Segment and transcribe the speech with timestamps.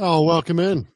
[0.00, 0.86] Oh, welcome in.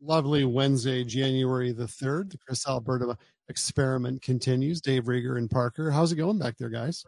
[0.00, 2.30] Lovely Wednesday, January the 3rd.
[2.30, 4.80] The Chris Alberta experiment continues.
[4.80, 5.90] Dave Rieger and Parker.
[5.90, 7.04] How's it going back there, guys?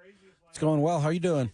[0.50, 0.98] It's going well.
[0.98, 1.52] How are you doing?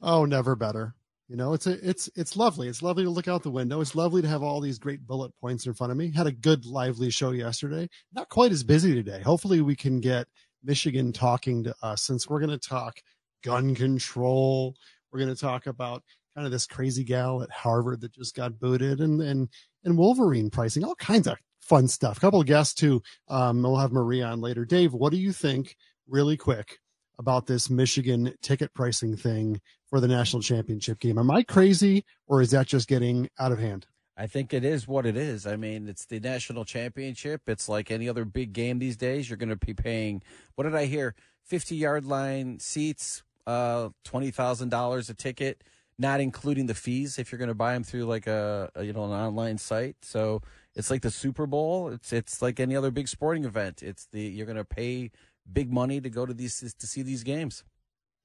[0.00, 0.94] Oh, never better.
[1.28, 2.68] You know, it's a, it's it's lovely.
[2.68, 3.82] It's lovely to look out the window.
[3.82, 6.10] It's lovely to have all these great bullet points in front of me.
[6.10, 7.90] Had a good lively show yesterday.
[8.14, 9.20] Not quite as busy today.
[9.20, 10.26] Hopefully we can get
[10.64, 13.00] Michigan talking to us since we're going to talk
[13.44, 14.74] gun control.
[15.12, 16.02] We're going to talk about
[16.34, 19.48] kind of this crazy gal at Harvard that just got booted and and
[19.84, 22.16] and Wolverine pricing, all kinds of fun stuff.
[22.16, 23.02] A couple of guests too.
[23.28, 24.64] Um, we'll have Maria on later.
[24.64, 25.76] Dave, what do you think,
[26.08, 26.78] really quick,
[27.18, 31.18] about this Michigan ticket pricing thing for the national championship game?
[31.18, 33.86] Am I crazy, or is that just getting out of hand?
[34.16, 35.46] I think it is what it is.
[35.46, 37.42] I mean, it's the national championship.
[37.46, 39.30] It's like any other big game these days.
[39.30, 40.22] You're going to be paying.
[40.56, 41.14] What did I hear?
[41.42, 45.62] Fifty yard line seats, uh, twenty thousand dollars a ticket
[46.00, 48.92] not including the fees if you're going to buy them through like a, a, you
[48.92, 49.96] know an online site.
[50.00, 50.40] So
[50.74, 51.90] it's like the Super Bowl.
[51.90, 53.82] It's it's like any other big sporting event.
[53.82, 55.10] It's the you're going to pay
[55.52, 57.64] big money to go to these to see these games.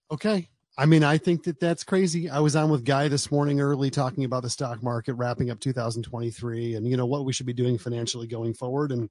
[0.09, 0.48] Okay.
[0.78, 2.30] I mean, I think that that's crazy.
[2.30, 5.60] I was on with Guy this morning early talking about the stock market wrapping up
[5.60, 9.10] 2023 and you know what we should be doing financially going forward and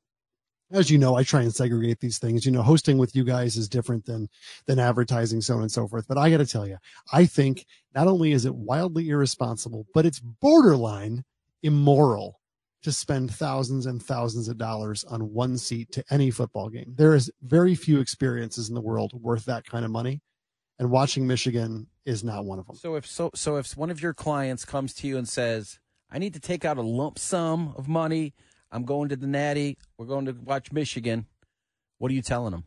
[0.71, 2.45] as you know, I try and segregate these things.
[2.45, 4.29] You know, hosting with you guys is different than
[4.67, 6.07] than advertising, so on and so forth.
[6.09, 6.79] But I got to tell you,
[7.13, 11.25] I think not only is it wildly irresponsible, but it's borderline
[11.63, 12.41] immoral
[12.83, 16.93] to spend thousands and thousands of dollars on one seat to any football game.
[16.97, 20.21] There is very few experiences in the world worth that kind of money,
[20.79, 22.77] and watching Michigan is not one of them.
[22.77, 25.79] So if so, so if one of your clients comes to you and says,
[26.11, 28.35] "I need to take out a lump sum of money."
[28.75, 29.79] I'm going to the Natty.
[29.97, 31.27] We're going to watch Michigan.
[31.99, 32.65] What are you telling them?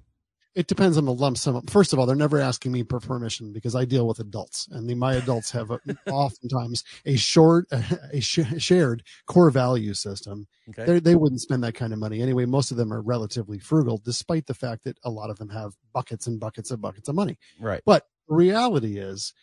[0.55, 1.61] It depends on the lump sum.
[1.67, 4.89] First of all, they're never asking me for permission because I deal with adults, and
[4.89, 10.47] the, my adults have a, oftentimes a short, a sh- shared core value system.
[10.69, 10.99] Okay.
[10.99, 12.45] They wouldn't spend that kind of money anyway.
[12.45, 15.73] Most of them are relatively frugal, despite the fact that a lot of them have
[15.94, 17.37] buckets and buckets and buckets of money.
[17.59, 17.83] Right.
[17.86, 19.33] But reality is,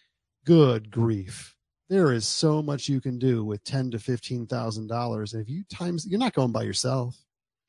[0.44, 1.53] good grief
[1.88, 5.34] there is so much you can do with ten to fifteen thousand dollars.
[5.34, 7.16] And if you times, you're not going by yourself.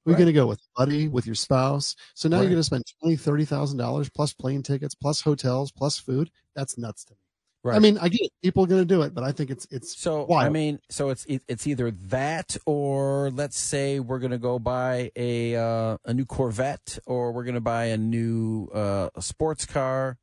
[0.06, 0.20] We're right.
[0.20, 1.96] going to go with buddy, with your spouse.
[2.14, 2.44] So now right.
[2.44, 6.30] you're going to spend twenty, thirty thousand dollars plus plane tickets, plus hotels, plus food.
[6.56, 7.18] That's nuts to me.
[7.64, 7.78] Right.
[7.78, 8.32] I mean, I get it.
[8.44, 10.26] people are going to do it, but I think it's it's so.
[10.26, 10.46] Wild.
[10.46, 15.12] I mean, so it's it's either that or let's say we're going to go buy
[15.16, 19.66] a uh, a new Corvette or we're going to buy a new uh, a sports
[19.66, 20.20] car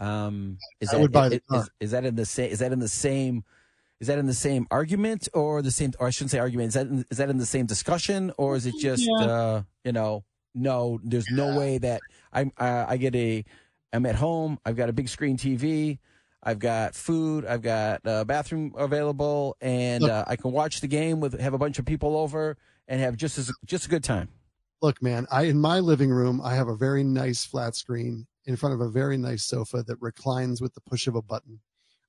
[0.00, 1.60] um, is I that, would buy the car.
[1.60, 2.50] Is, is, that in the same?
[2.50, 3.44] Is that in the same?
[4.00, 5.92] Is that in the same argument or the same?
[6.00, 6.68] Or I shouldn't say argument.
[6.68, 9.26] Is that in, is that in the same discussion or is it just yeah.
[9.26, 10.24] uh, you know?
[10.52, 12.00] No, there's no way that
[12.32, 13.44] I uh, I get a.
[13.92, 14.58] I'm at home.
[14.64, 15.98] I've got a big screen TV.
[16.42, 17.44] I've got food.
[17.44, 21.58] I've got a bathroom available, and uh, I can watch the game with have a
[21.58, 22.56] bunch of people over
[22.88, 24.28] and have just as just a good time.
[24.82, 28.56] Look, man, I in my living room I have a very nice flat screen in
[28.56, 31.60] front of a very nice sofa that reclines with the push of a button.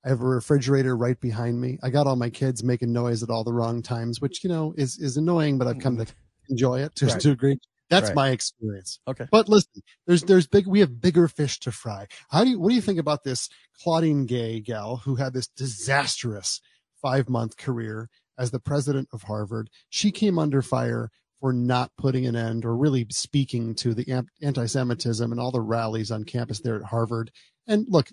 [0.04, 1.78] I have a refrigerator right behind me.
[1.84, 4.74] I got all my kids making noise at all the wrong times, which you know
[4.76, 6.06] is is annoying, but I've come to
[6.50, 7.20] enjoy it to, right.
[7.20, 7.58] to a degree.
[7.88, 8.16] That's right.
[8.16, 8.98] my experience.
[9.06, 9.26] Okay.
[9.30, 12.08] But listen, there's there's big we have bigger fish to fry.
[12.30, 13.48] How do you what do you think about this
[13.80, 16.60] Claudine Gay gal who had this disastrous
[17.00, 19.70] five month career as the president of Harvard?
[19.88, 25.32] She came under fire for not putting an end or really speaking to the anti-Semitism
[25.32, 27.32] and all the rallies on campus there at Harvard.
[27.66, 28.10] And look,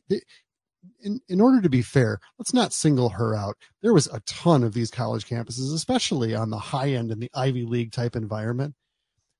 [1.03, 3.55] in, in order to be fair, let's not single her out.
[3.83, 7.29] There was a ton of these college campuses, especially on the high end in the
[7.35, 8.73] Ivy League type environment,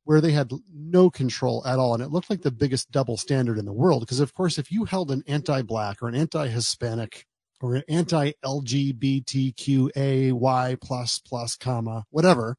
[0.03, 1.95] where they had no control at all.
[1.95, 4.01] And it looked like the biggest double standard in the world.
[4.01, 7.25] Because, of course, if you held an anti black or an anti Hispanic
[7.59, 9.49] or an anti LGBTQAY
[10.79, 12.55] plus plus comma, whatever,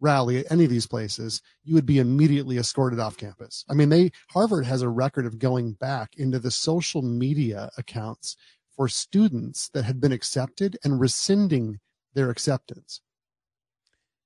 [0.00, 3.64] rally at any of these places, you would be immediately escorted off campus.
[3.68, 8.36] I mean, they Harvard has a record of going back into the social media accounts
[8.76, 11.80] for students that had been accepted and rescinding
[12.14, 13.00] their acceptance.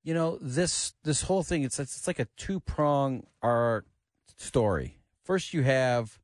[0.03, 3.85] You know, this this whole thing it's it's like a two-prong art
[4.37, 4.97] story.
[5.23, 6.19] First you have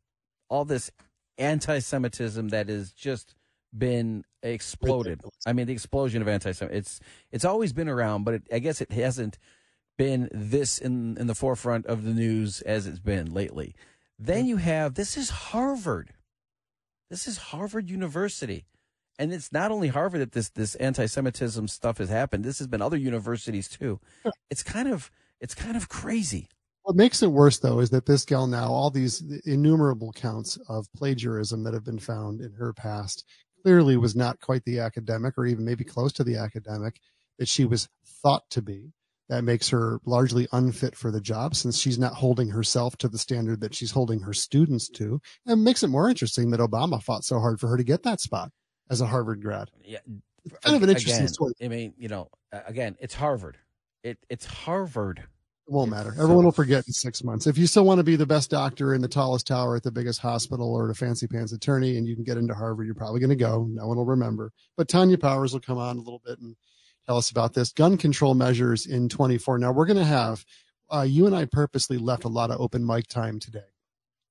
[0.49, 0.91] all this
[1.37, 3.35] anti-Semitism that is just
[3.75, 5.21] been exploded.
[5.45, 6.77] I mean, the explosion of anti-Semitism.
[6.77, 6.99] It's
[7.31, 9.37] it's always been around, but it, I guess it hasn't
[9.97, 13.75] been this in in the forefront of the news as it's been lately.
[14.19, 16.13] Then you have this is Harvard.
[17.09, 18.65] This is Harvard University.
[19.19, 22.43] And it's not only Harvard that this this anti-Semitism stuff has happened.
[22.43, 23.99] This has been other universities too.
[24.49, 25.09] It's kind of
[25.39, 26.49] it's kind of crazy.
[26.83, 30.87] What makes it worse, though, is that this gal now, all these innumerable counts of
[30.95, 33.25] plagiarism that have been found in her past,
[33.67, 37.01] clearly was not quite the academic or even maybe close to the academic
[37.37, 37.89] that she was
[38.23, 38.93] thought to be.
[39.27, 43.17] That makes her largely unfit for the job since she's not holding herself to the
[43.17, 45.19] standard that she's holding her students to.
[45.45, 48.21] And makes it more interesting that Obama fought so hard for her to get that
[48.21, 48.53] spot
[48.89, 49.69] as a Harvard grad.
[49.83, 49.99] Yeah.
[50.63, 51.53] Kind of an interesting again, story.
[51.61, 53.57] I mean, you know, again, it's Harvard.
[54.01, 55.25] It it's Harvard.
[55.67, 56.15] It won't matter.
[56.17, 57.45] Everyone will forget in six months.
[57.45, 59.91] If you still want to be the best doctor in the tallest tower at the
[59.91, 63.19] biggest hospital or a fancy pants attorney and you can get into Harvard, you're probably
[63.19, 63.67] going to go.
[63.69, 64.53] No one will remember.
[64.77, 66.55] But Tanya Powers will come on a little bit and
[67.05, 69.57] tell us about this gun control measures in 24.
[69.57, 70.45] Now we're going to have,
[70.89, 73.59] uh, you and I purposely left a lot of open mic time today.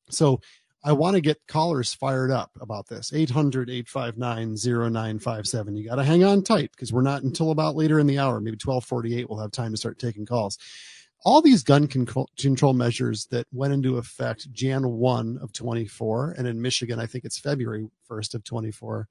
[0.08, 0.40] So
[0.82, 3.12] I want to get callers fired up about this.
[3.12, 5.76] 800 859 0957.
[5.76, 8.40] You got to hang on tight because we're not until about later in the hour,
[8.40, 10.56] maybe 1248, we'll have time to start taking calls
[11.24, 16.62] all these gun control, measures that went into effect Jan 1 of 24, and in
[16.62, 19.08] Michigan, I think it's February 1st of 24.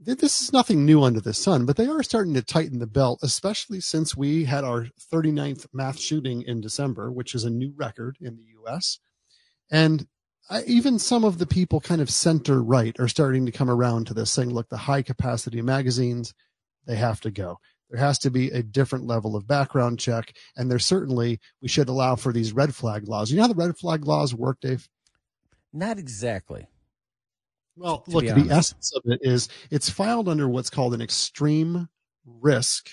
[0.00, 3.20] This is nothing new under the sun, but they are starting to tighten the belt,
[3.22, 8.16] especially since we had our 39th mass shooting in December, which is a new record
[8.20, 8.98] in the US.
[9.70, 10.08] And
[10.50, 14.08] I, even some of the people kind of center right are starting to come around
[14.08, 16.34] to this, saying, look, the high capacity magazines,
[16.84, 17.60] they have to go.
[17.92, 20.34] There has to be a different level of background check.
[20.56, 23.30] And there's certainly, we should allow for these red flag laws.
[23.30, 24.88] You know how the red flag laws work, Dave?
[25.74, 26.66] Not exactly.
[27.76, 31.88] Well, look, the essence of it is it's filed under what's called an extreme
[32.24, 32.90] risk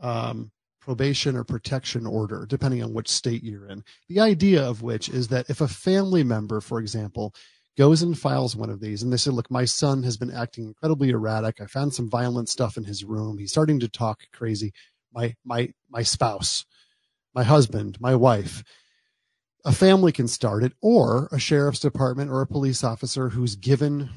[0.00, 3.84] um, probation or protection order, depending on which state you're in.
[4.08, 7.32] The idea of which is that if a family member, for example,
[7.76, 10.64] goes and files one of these and they said, look, my son has been acting
[10.64, 11.60] incredibly erratic.
[11.60, 13.38] I found some violent stuff in his room.
[13.38, 14.72] He's starting to talk crazy.
[15.12, 16.64] My, my, my spouse,
[17.34, 18.62] my husband, my wife,
[19.64, 24.10] a family can start it or a sheriff's department or a police officer who's given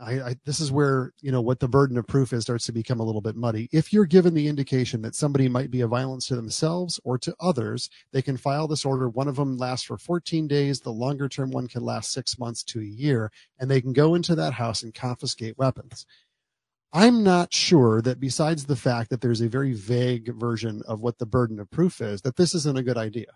[0.00, 2.72] I, I this is where you know what the burden of proof is starts to
[2.72, 3.68] become a little bit muddy.
[3.72, 7.34] If you're given the indication that somebody might be a violence to themselves or to
[7.40, 9.08] others they can file this order.
[9.08, 10.80] One of them lasts for 14 days.
[10.80, 14.14] The longer term one can last six months to a year and they can go
[14.14, 16.06] into that house and confiscate weapons.
[16.92, 21.18] I'm not sure that besides the fact that there's a very vague version of what
[21.18, 23.26] the burden of proof is that this isn't a good idea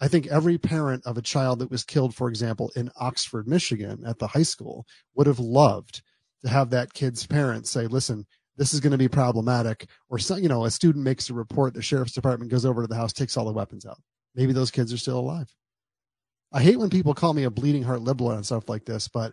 [0.00, 4.04] I think every parent of a child that was killed, for example, in Oxford, Michigan
[4.06, 6.02] at the high school would have loved
[6.42, 8.24] to have that kid's parents say, listen,
[8.56, 9.88] this is going to be problematic.
[10.08, 12.88] Or, so, you know, a student makes a report, the sheriff's department goes over to
[12.88, 13.98] the house, takes all the weapons out.
[14.34, 15.52] Maybe those kids are still alive.
[16.52, 19.32] I hate when people call me a bleeding heart liberal and stuff like this, but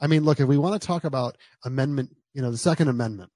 [0.00, 3.30] I mean, look, if we want to talk about amendment, you know, the Second Amendment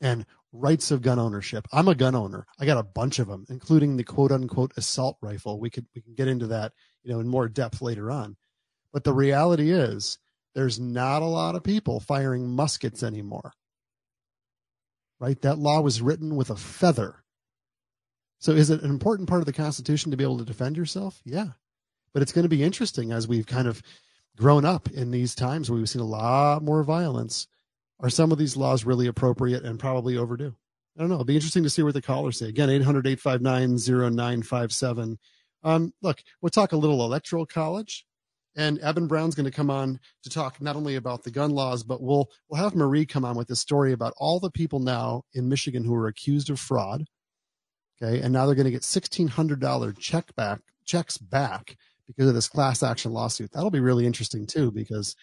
[0.00, 1.66] and rights of gun ownership.
[1.72, 2.46] I'm a gun owner.
[2.58, 5.58] I got a bunch of them, including the quote unquote assault rifle.
[5.58, 8.36] We could we can get into that, you know, in more depth later on.
[8.92, 10.18] But the reality is
[10.54, 13.52] there's not a lot of people firing muskets anymore.
[15.18, 15.40] Right?
[15.42, 17.24] That law was written with a feather.
[18.38, 21.20] So is it an important part of the Constitution to be able to defend yourself?
[21.24, 21.48] Yeah.
[22.12, 23.82] But it's going to be interesting as we've kind of
[24.36, 27.46] grown up in these times where we've seen a lot more violence
[28.00, 30.54] are some of these laws really appropriate and probably overdue?
[30.96, 31.16] I don't know.
[31.16, 32.48] It'll be interesting to see what the callers say.
[32.48, 33.76] Again, 800 859
[34.14, 35.18] 0957.
[35.64, 38.06] Um, look, we'll talk a little electoral college.
[38.56, 41.82] And Evan Brown's going to come on to talk not only about the gun laws,
[41.82, 45.22] but we'll we'll have Marie come on with this story about all the people now
[45.32, 47.04] in Michigan who are accused of fraud.
[48.00, 52.28] Okay, and now they're going to get sixteen hundred dollar check back checks back because
[52.28, 53.50] of this class action lawsuit.
[53.52, 55.16] That'll be really interesting too, because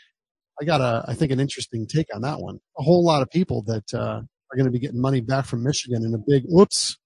[0.62, 2.60] I got a, I think, an interesting take on that one.
[2.78, 5.64] A whole lot of people that uh, are going to be getting money back from
[5.64, 6.98] Michigan in a big, whoops,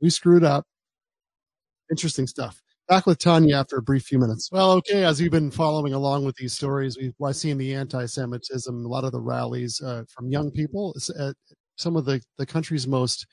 [0.00, 0.64] we screwed up.
[1.90, 2.62] Interesting stuff.
[2.88, 4.48] Back with Tanya after a brief few minutes.
[4.52, 8.84] Well, okay, as you've been following along with these stories, we've we've seen the anti-Semitism,
[8.84, 11.34] a lot of the rallies uh, from young people at
[11.76, 13.26] some of the, the country's most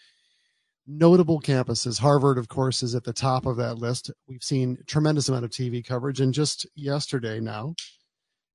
[0.88, 2.00] notable campuses.
[2.00, 4.10] Harvard, of course, is at the top of that list.
[4.28, 7.76] We've seen tremendous amount of TV coverage, and just yesterday now,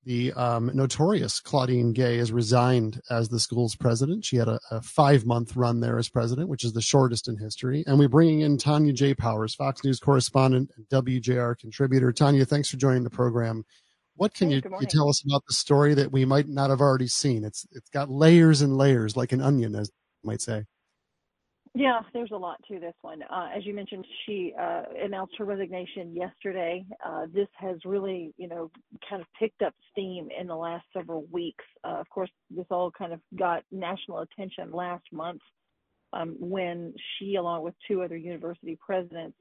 [0.05, 4.25] the um, notorious Claudine Gay has resigned as the school's president.
[4.25, 7.37] She had a, a five month run there as president, which is the shortest in
[7.37, 7.85] history.
[7.87, 9.15] And we're bringing in Tanya J.
[9.15, 12.13] Powers, Fox News correspondent and WJR contributor.
[12.13, 13.65] Tanya, thanks for joining the program.
[14.17, 16.81] What can Hey, you, you tell us about the story that we might not have
[16.81, 17.45] already seen?
[17.45, 19.91] It's it's got layers and layers, like an onion, as
[20.23, 20.65] you might say.
[21.75, 23.23] Yeah, there's a lot to this one.
[23.23, 26.85] Uh, as you mentioned, she uh, announced her resignation yesterday.
[27.05, 28.71] Uh, this has really, you know,
[29.09, 31.65] kind of picked up steam in the last several weeks.
[31.83, 35.41] Uh, of course, this all kind of got national attention last month
[36.13, 39.37] um, when she, along with two other university presidents,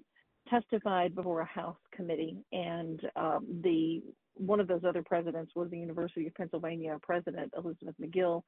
[0.49, 4.01] testified before a House committee, and um, the
[4.35, 8.43] one of those other presidents was the University of Pennsylvania president, Elizabeth Magill.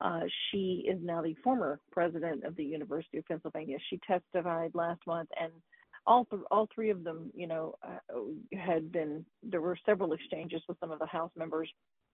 [0.00, 3.78] Uh, she is now the former president of the University of Pennsylvania.
[3.88, 5.52] She testified last month, and
[6.06, 9.24] all th- all three of them, you know, uh, had been.
[9.42, 11.68] There were several exchanges with some of the House members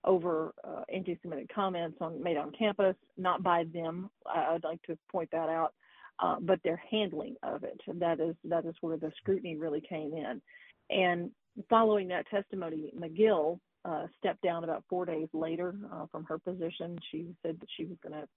[0.04, 4.10] over uh, anti-Semitic comments on made on campus, not by them.
[4.26, 5.74] I, would like to point that out,
[6.20, 7.80] uh, but their handling of it.
[7.98, 10.40] That is that is where the scrutiny really came in.
[10.90, 11.30] And
[11.68, 16.98] following that testimony, Magill uh, stepped down about four days later uh, from her position.
[17.10, 18.28] She said that she was going to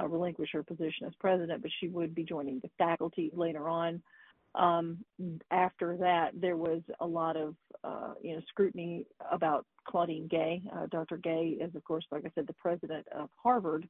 [0.00, 4.02] uh, relinquish her position as president, but she would be joining the faculty later on.
[4.54, 4.98] Um,
[5.50, 10.62] after that, there was a lot of uh, you know scrutiny about Claudine Gay.
[10.72, 11.16] Uh, Dr.
[11.16, 13.88] Gay is, of course, like I said, the president of Harvard.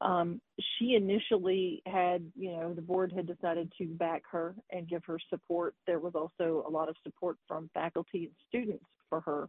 [0.00, 0.40] Um,
[0.78, 5.18] she initially had, you know, the board had decided to back her and give her
[5.28, 5.74] support.
[5.86, 9.48] There was also a lot of support from faculty and students for her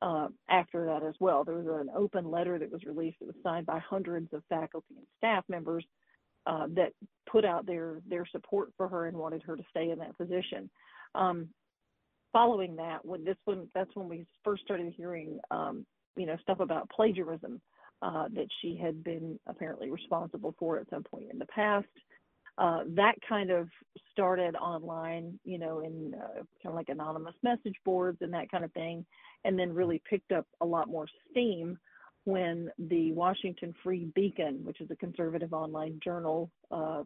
[0.00, 1.44] uh, after that as well.
[1.44, 4.94] There was an open letter that was released that was signed by hundreds of faculty
[4.96, 5.84] and staff members
[6.46, 6.92] uh, that
[7.30, 10.68] put out their their support for her and wanted her to stay in that position.
[11.14, 11.48] Um,
[12.32, 16.60] following that, when this one, that's when we first started hearing, um, you know, stuff
[16.60, 17.60] about plagiarism
[18.02, 21.86] uh, that she had been apparently responsible for at some point in the past.
[22.58, 23.68] Uh, that kind of
[24.10, 28.64] started online, you know, in uh, kind of like anonymous message boards and that kind
[28.64, 29.06] of thing,
[29.44, 31.78] and then really picked up a lot more steam
[32.24, 37.02] when the Washington Free Beacon, which is a conservative online journal, uh,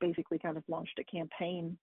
[0.00, 1.76] basically kind of launched a campaign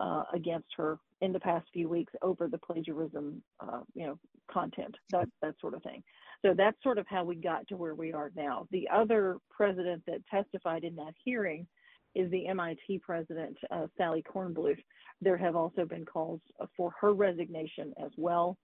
[0.00, 4.18] uh, against her in the past few weeks over the plagiarism, uh, you know,
[4.50, 6.02] content, that that sort of thing.
[6.42, 8.66] So that's sort of how we got to where we are now.
[8.70, 11.66] The other president that testified in that hearing
[12.14, 14.82] is the MIT president, uh, Sally Kornbluth.
[15.20, 16.40] There have also been calls
[16.76, 18.56] for her resignation as well.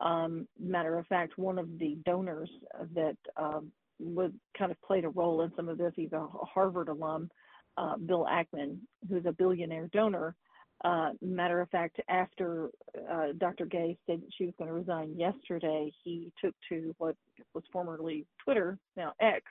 [0.00, 2.50] Um, matter of fact, one of the donors
[2.94, 3.72] that um,
[4.56, 7.30] kind of played a role in some of this, he's a Harvard alum,
[7.76, 10.36] uh, Bill Ackman, who's a billionaire donor.
[10.84, 12.68] Uh, matter of fact, after
[13.10, 13.64] uh, Dr.
[13.64, 17.16] Gay said she was going to resign yesterday, he took to what
[17.54, 19.44] was formerly Twitter, now X,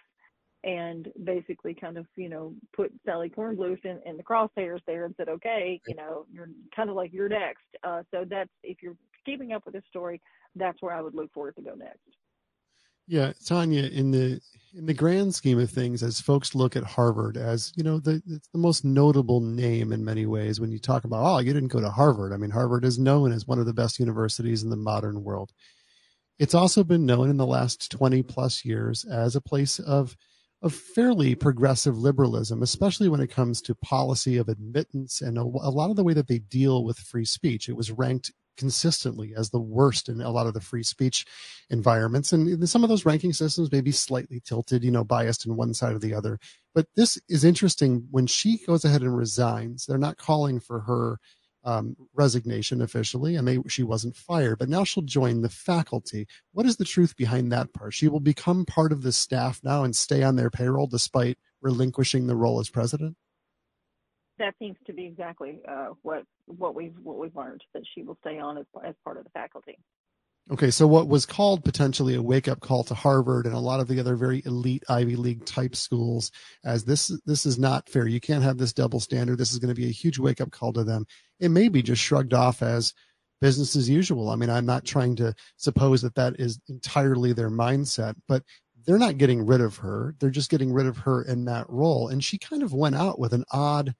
[0.63, 5.15] and basically kind of, you know, put Sally Kornbluth in, in the crosshairs there and
[5.17, 7.65] said, okay, you know, you're kind of like you're next.
[7.83, 10.21] Uh, so that's if you're keeping up with this story,
[10.55, 11.99] that's where I would look for it to go next.
[13.07, 14.39] Yeah, Tanya, in the
[14.75, 18.21] in the grand scheme of things, as folks look at Harvard as you know the
[18.27, 21.69] it's the most notable name in many ways when you talk about oh you didn't
[21.69, 22.33] go to Harvard.
[22.33, 25.51] I mean Harvard is known as one of the best universities in the modern world.
[26.39, 30.15] It's also been known in the last twenty plus years as a place of
[30.61, 35.43] of fairly progressive liberalism, especially when it comes to policy of admittance and a, a
[35.43, 37.67] lot of the way that they deal with free speech.
[37.67, 41.25] It was ranked consistently as the worst in a lot of the free speech
[41.69, 42.31] environments.
[42.33, 45.73] And some of those ranking systems may be slightly tilted, you know, biased in one
[45.73, 46.39] side or the other.
[46.73, 48.07] But this is interesting.
[48.11, 51.19] When she goes ahead and resigns, they're not calling for her
[51.65, 54.59] um, resignation officially, and they, she wasn't fired.
[54.59, 56.27] But now she'll join the faculty.
[56.51, 57.93] What is the truth behind that part?
[57.93, 62.27] She will become part of the staff now and stay on their payroll despite relinquishing
[62.27, 63.15] the role as president
[64.39, 68.17] that seems to be exactly uh, what what we've what we've learned that she will
[68.21, 69.77] stay on as as part of the faculty.
[70.51, 73.79] Okay, so what was called potentially a wake up call to Harvard and a lot
[73.79, 76.31] of the other very elite Ivy League type schools,
[76.65, 78.07] as this this is not fair.
[78.07, 79.37] You can't have this double standard.
[79.37, 81.05] This is going to be a huge wake up call to them.
[81.39, 82.93] It may be just shrugged off as
[83.39, 84.29] business as usual.
[84.29, 88.43] I mean, I'm not trying to suppose that that is entirely their mindset, but
[88.85, 90.15] they're not getting rid of her.
[90.19, 92.09] They're just getting rid of her in that role.
[92.09, 93.93] And she kind of went out with an odd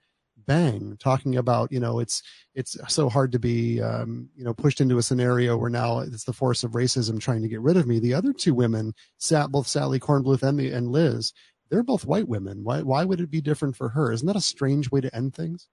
[0.46, 2.22] bang talking about you know it's
[2.56, 6.24] it's so hard to be um, you know pushed into a scenario where now it's
[6.24, 8.00] the force of racism trying to get rid of me.
[8.00, 11.34] The other two women sat both sally Kornbluth and, and liz
[11.70, 12.64] they're both white women.
[12.64, 14.12] Why why would it be different for her?
[14.12, 15.68] Isn't that a strange way to end things?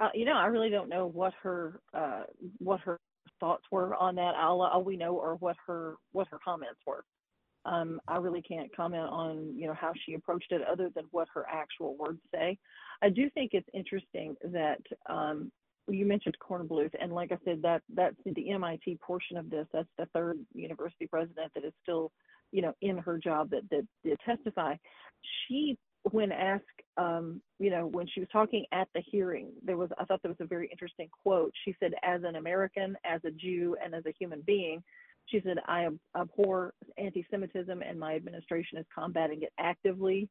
[0.00, 2.22] Uh, you know i really don't know what her uh,
[2.58, 3.00] what her
[3.40, 4.34] thoughts were on that.
[4.36, 7.04] All, all we know are what her what her comments were
[7.64, 11.28] um, I really can't comment on you know how she approached it other than what
[11.34, 12.58] her actual words say.
[13.02, 15.52] I do think it's interesting that um,
[15.88, 19.66] you mentioned Kornbluth, and like I said, that that's the MIT portion of this.
[19.72, 22.12] That's the third university president that is still,
[22.52, 24.74] you know, in her job that that did testify.
[25.46, 25.76] She,
[26.10, 26.64] when asked,
[26.96, 30.30] um, you know, when she was talking at the hearing, there was I thought there
[30.30, 31.52] was a very interesting quote.
[31.64, 34.82] She said, "As an American, as a Jew, and as a human being."
[35.28, 40.28] She said, I abhor anti Semitism and my administration is combating it actively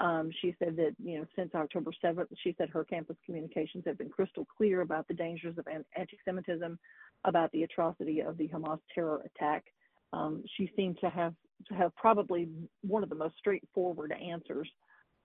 [0.00, 3.98] Um, she said that you know since October 7th, she said her campus communications have
[3.98, 6.78] been crystal clear about the dangers of anti-Semitism,
[7.24, 9.64] about the atrocity of the Hamas terror attack.
[10.12, 11.34] Um, she seemed to have
[11.68, 12.48] to have probably
[12.82, 14.68] one of the most straightforward answers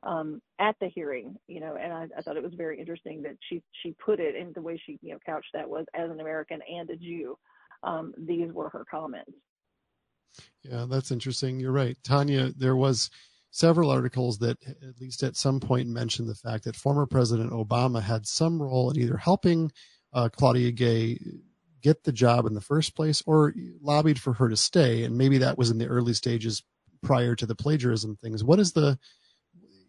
[0.03, 3.37] um, at the hearing, you know, and I, I, thought it was very interesting that
[3.49, 6.19] she she put it in the way she you know couched that was as an
[6.21, 7.37] American and a Jew.
[7.83, 9.31] Um, these were her comments.
[10.63, 11.59] Yeah, that's interesting.
[11.59, 12.51] You're right, Tanya.
[12.55, 13.09] There was
[13.51, 18.01] several articles that at least at some point mentioned the fact that former President Obama
[18.01, 19.71] had some role in either helping
[20.13, 21.19] uh, Claudia Gay
[21.81, 25.37] get the job in the first place or lobbied for her to stay, and maybe
[25.37, 26.63] that was in the early stages
[27.01, 28.43] prior to the plagiarism things.
[28.43, 28.99] What is the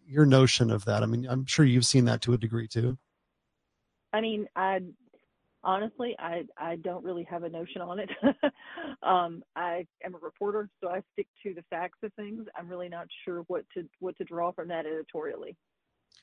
[0.07, 1.03] your notion of that?
[1.03, 2.97] I mean, I'm sure you've seen that to a degree too.
[4.13, 4.81] I mean, I
[5.63, 8.09] honestly, I I don't really have a notion on it.
[9.03, 12.45] um, I am a reporter, so I stick to the facts of things.
[12.57, 15.55] I'm really not sure what to what to draw from that editorially.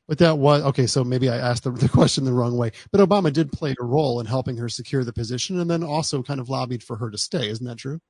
[0.07, 0.87] But that was okay.
[0.87, 2.73] So maybe I asked the, the question the wrong way.
[2.91, 6.23] But Obama did play a role in helping her secure the position, and then also
[6.23, 7.49] kind of lobbied for her to stay.
[7.49, 8.01] Isn't that true?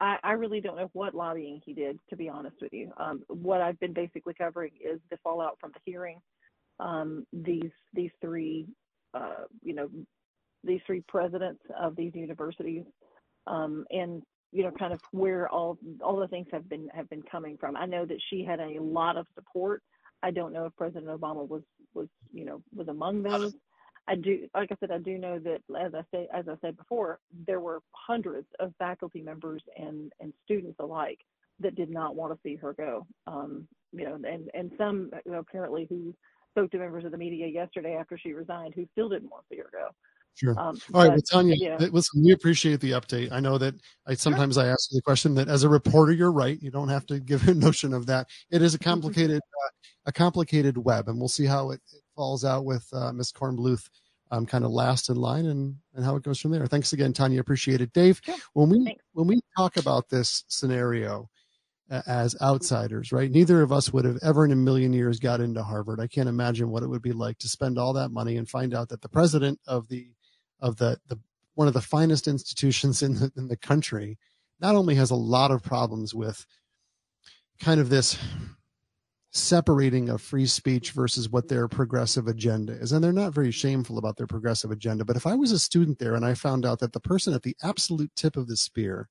[0.00, 2.92] I, I really don't know what lobbying he did, to be honest with you.
[2.98, 6.20] Um, what I've been basically covering is the fallout from the hearing.
[6.80, 8.68] Um, these these three,
[9.14, 9.88] uh, you know,
[10.64, 12.84] these three presidents of these universities,
[13.46, 14.22] um, and
[14.52, 17.76] you know, kind of where all all the things have been have been coming from.
[17.76, 19.82] I know that she had a lot of support.
[20.22, 21.62] I don't know if President Obama was
[21.94, 23.54] was you know was among those.
[24.08, 26.78] I do, like I said, I do know that as I say, as I said
[26.78, 31.20] before, there were hundreds of faculty members and and students alike
[31.60, 33.06] that did not want to see her go.
[33.26, 36.14] Um, you know, and and some you know, apparently who
[36.58, 39.54] spoke to members of the media yesterday after she resigned who still didn't want to
[39.54, 39.88] see her go.
[40.34, 40.58] Sure.
[40.58, 41.76] Um, All right, but, well, Tanya, yeah.
[41.90, 43.32] listen, we appreciate the update.
[43.32, 43.74] I know that
[44.06, 44.64] I sometimes sure.
[44.64, 46.60] I ask the question that as a reporter, you're right.
[46.62, 48.28] You don't have to give a notion of that.
[48.50, 49.70] It is a complicated, uh,
[50.06, 53.32] a complicated web, and we'll see how it, it falls out with uh, Ms.
[53.32, 53.88] Kornbluth
[54.30, 56.66] um, kind of last in line and, and how it goes from there.
[56.66, 57.40] Thanks again, Tanya.
[57.40, 57.92] Appreciate it.
[57.92, 58.36] Dave, sure.
[58.52, 59.04] when we, Thanks.
[59.14, 61.28] when we talk about this scenario,
[61.90, 63.30] as outsiders, right?
[63.30, 66.00] Neither of us would have ever in a million years got into Harvard.
[66.00, 68.74] I can't imagine what it would be like to spend all that money and find
[68.74, 70.10] out that the president of the
[70.60, 71.18] of the, the
[71.54, 74.18] one of the finest institutions in the in the country
[74.60, 76.44] not only has a lot of problems with
[77.60, 78.18] kind of this
[79.30, 82.92] separating of free speech versus what their progressive agenda is.
[82.92, 85.04] And they're not very shameful about their progressive agenda.
[85.04, 87.42] But if I was a student there and I found out that the person at
[87.42, 89.08] the absolute tip of the spear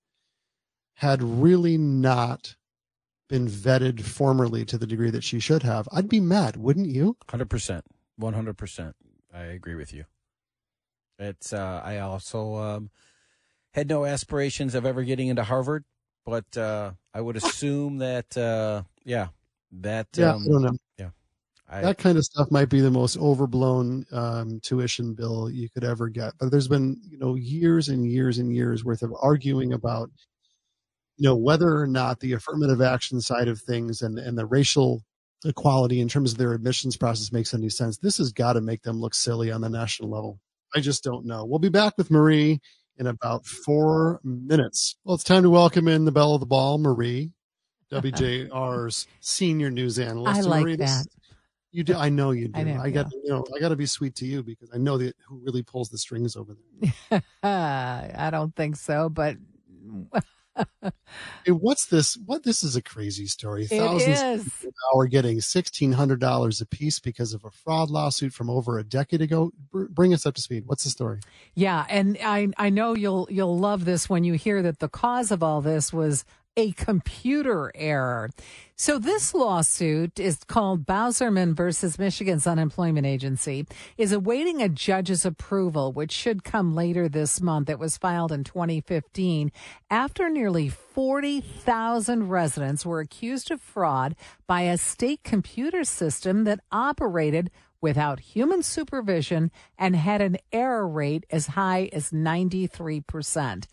[0.95, 2.55] had really not
[3.27, 7.17] been vetted formerly to the degree that she should have, I'd be mad, wouldn't you?
[7.27, 7.81] 100%.
[8.19, 8.93] 100%.
[9.33, 10.05] I agree with you.
[11.19, 12.89] It's, uh, I also um,
[13.73, 15.83] had no aspirations of ever getting into Harvard,
[16.25, 19.27] but uh, I would assume that, uh, yeah,
[19.71, 20.77] that yeah, um, I don't know.
[20.97, 21.09] Yeah,
[21.69, 25.83] I, that kind of stuff might be the most overblown um, tuition bill you could
[25.83, 26.33] ever get.
[26.39, 30.09] But there's been you know years and years and years worth of arguing about
[31.17, 35.03] you know whether or not the affirmative action side of things and and the racial
[35.45, 37.97] equality in terms of their admissions process makes any sense.
[37.97, 40.39] This has got to make them look silly on the national level.
[40.75, 41.45] I just don't know.
[41.45, 42.59] We'll be back with Marie
[42.97, 44.97] in about four minutes.
[45.03, 47.31] Well, it's time to welcome in the belle of the ball, Marie.
[47.91, 50.39] WJR's senior news analyst.
[50.39, 51.05] I like Marie, that.
[51.71, 51.95] You do.
[51.95, 52.59] I know you do.
[52.59, 53.07] I, know, I got.
[53.13, 53.19] Yeah.
[53.23, 53.45] You know.
[53.55, 55.97] I got to be sweet to you because I know that who really pulls the
[55.97, 56.57] strings over
[57.11, 57.23] there.
[57.43, 59.37] I don't think so, but.
[60.81, 62.17] hey, what's this?
[62.25, 63.67] What this is a crazy story.
[63.67, 64.47] Thousands is.
[64.47, 68.49] of now are getting sixteen hundred dollars a piece because of a fraud lawsuit from
[68.49, 69.51] over a decade ago.
[69.71, 70.63] bring us up to speed.
[70.65, 71.19] What's the story?
[71.55, 75.31] Yeah, and I I know you'll you'll love this when you hear that the cause
[75.31, 76.25] of all this was
[76.57, 78.31] a computer error.
[78.75, 83.65] So this lawsuit is called Bauserman versus Michigan's unemployment agency
[83.97, 87.69] is awaiting a judge's approval, which should come later this month.
[87.69, 89.51] It was filed in 2015
[89.89, 94.15] after nearly 40,000 residents were accused of fraud
[94.47, 97.49] by a state computer system that operated
[97.81, 103.65] without human supervision and had an error rate as high as 93%.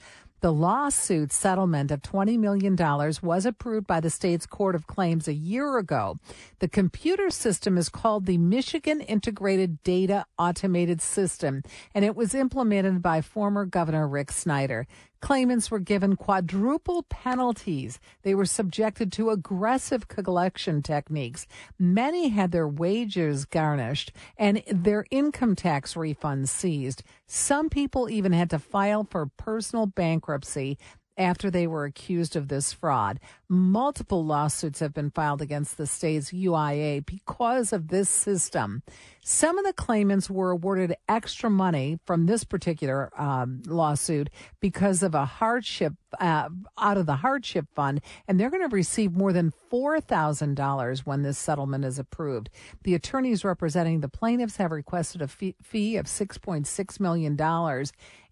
[0.44, 2.76] The lawsuit settlement of $20 million
[3.22, 6.18] was approved by the state's Court of Claims a year ago.
[6.58, 11.62] The computer system is called the Michigan Integrated Data Automated System,
[11.94, 14.86] and it was implemented by former Governor Rick Snyder.
[15.24, 17.98] Claimants were given quadruple penalties.
[18.24, 21.46] They were subjected to aggressive collection techniques.
[21.78, 27.02] Many had their wages garnished and their income tax refunds seized.
[27.26, 30.76] Some people even had to file for personal bankruptcy
[31.16, 33.18] after they were accused of this fraud.
[33.54, 38.82] Multiple lawsuits have been filed against the state's UIA because of this system.
[39.26, 44.28] Some of the claimants were awarded extra money from this particular um, lawsuit
[44.60, 49.16] because of a hardship uh, out of the hardship fund, and they're going to receive
[49.16, 52.50] more than $4,000 when this settlement is approved.
[52.82, 57.40] The attorneys representing the plaintiffs have requested a fee, fee of $6.6 million.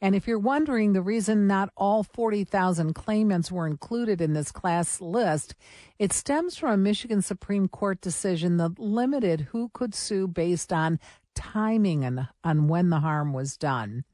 [0.03, 5.01] And if you're wondering the reason not all 40,000 claimants were included in this class
[5.13, 5.55] list,
[5.99, 10.99] it stems from a Michigan Supreme Court decision that limited who could sue based on
[11.35, 14.05] timing and on when the harm was done.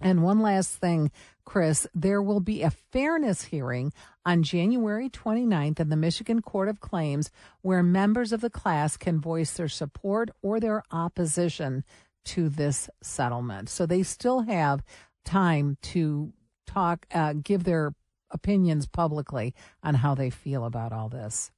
[0.00, 1.10] And one last thing,
[1.44, 3.92] Chris, there will be a fairness hearing
[4.26, 7.30] on January 29th in the Michigan Court of Claims
[7.62, 11.84] where members of the class can voice their support or their opposition
[12.24, 13.68] to this settlement.
[13.68, 14.82] So they still have
[15.24, 16.32] time to
[16.66, 17.94] talk, uh, give their
[18.34, 21.50] opinions publicly on how they feel about all this.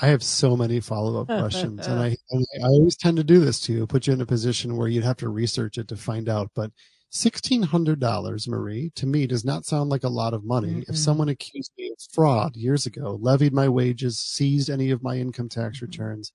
[0.00, 3.60] I have so many follow up questions, and I I always tend to do this
[3.62, 6.28] to you, put you in a position where you'd have to research it to find
[6.28, 6.50] out.
[6.54, 6.70] But
[7.10, 10.68] sixteen hundred dollars, Marie, to me does not sound like a lot of money.
[10.68, 10.90] Mm-hmm.
[10.90, 15.16] If someone accused me of fraud years ago, levied my wages, seized any of my
[15.16, 15.86] income tax mm-hmm.
[15.86, 16.32] returns,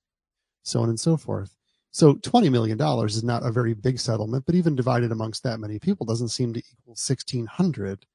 [0.64, 1.56] so on and so forth.
[1.92, 5.60] So twenty million dollars is not a very big settlement, but even divided amongst that
[5.60, 8.06] many people doesn't seem to equal sixteen hundred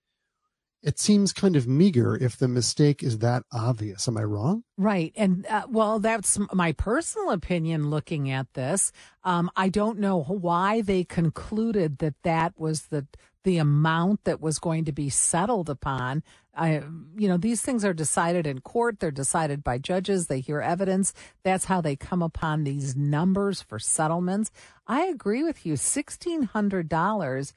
[0.82, 4.06] it seems kind of meager if the mistake is that obvious.
[4.06, 4.62] Am I wrong?
[4.76, 5.12] Right.
[5.16, 8.92] And uh, well, that's my personal opinion looking at this.
[9.24, 13.06] Um, I don't know why they concluded that that was the
[13.44, 16.22] the amount that was going to be settled upon.
[16.54, 16.82] I,
[17.16, 18.98] you know, these things are decided in court.
[18.98, 20.26] They're decided by judges.
[20.26, 21.14] They hear evidence.
[21.44, 24.50] That's how they come upon these numbers for settlements.
[24.86, 25.76] I agree with you.
[25.76, 27.52] Sixteen hundred dollars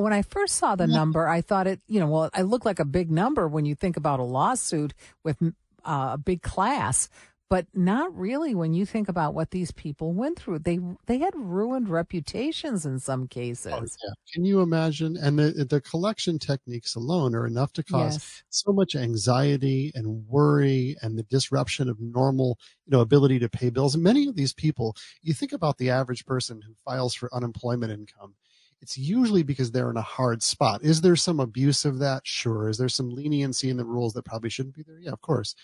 [0.00, 2.80] when I first saw the number, I thought it, you know, well, it looked like
[2.80, 5.36] a big number when you think about a lawsuit with
[5.84, 7.08] uh, a big class,
[7.50, 10.60] but not really when you think about what these people went through.
[10.60, 13.74] They they had ruined reputations in some cases.
[13.74, 14.12] Oh, yeah.
[14.32, 15.18] Can you imagine?
[15.18, 18.42] And the the collection techniques alone are enough to cause yes.
[18.48, 23.68] so much anxiety and worry and the disruption of normal, you know, ability to pay
[23.68, 23.94] bills.
[23.94, 27.92] And many of these people, you think about the average person who files for unemployment
[27.92, 28.34] income
[28.82, 30.82] it's usually because they're in a hard spot.
[30.82, 32.26] Is there some abuse of that?
[32.26, 32.68] Sure.
[32.68, 34.98] Is there some leniency in the rules that probably shouldn't be there?
[34.98, 35.54] Yeah, of course.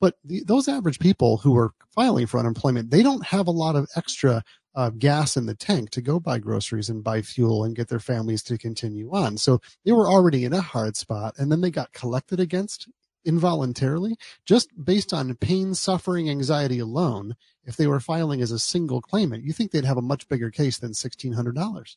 [0.00, 3.76] But the, those average people who are filing for unemployment, they don't have a lot
[3.76, 4.42] of extra
[4.74, 8.00] uh, gas in the tank to go buy groceries and buy fuel and get their
[8.00, 9.36] families to continue on.
[9.36, 12.88] So they were already in a hard spot and then they got collected against
[13.24, 17.36] involuntarily just based on pain, suffering, anxiety alone.
[17.64, 20.50] If they were filing as a single claimant, you think they'd have a much bigger
[20.50, 21.96] case than $1,600.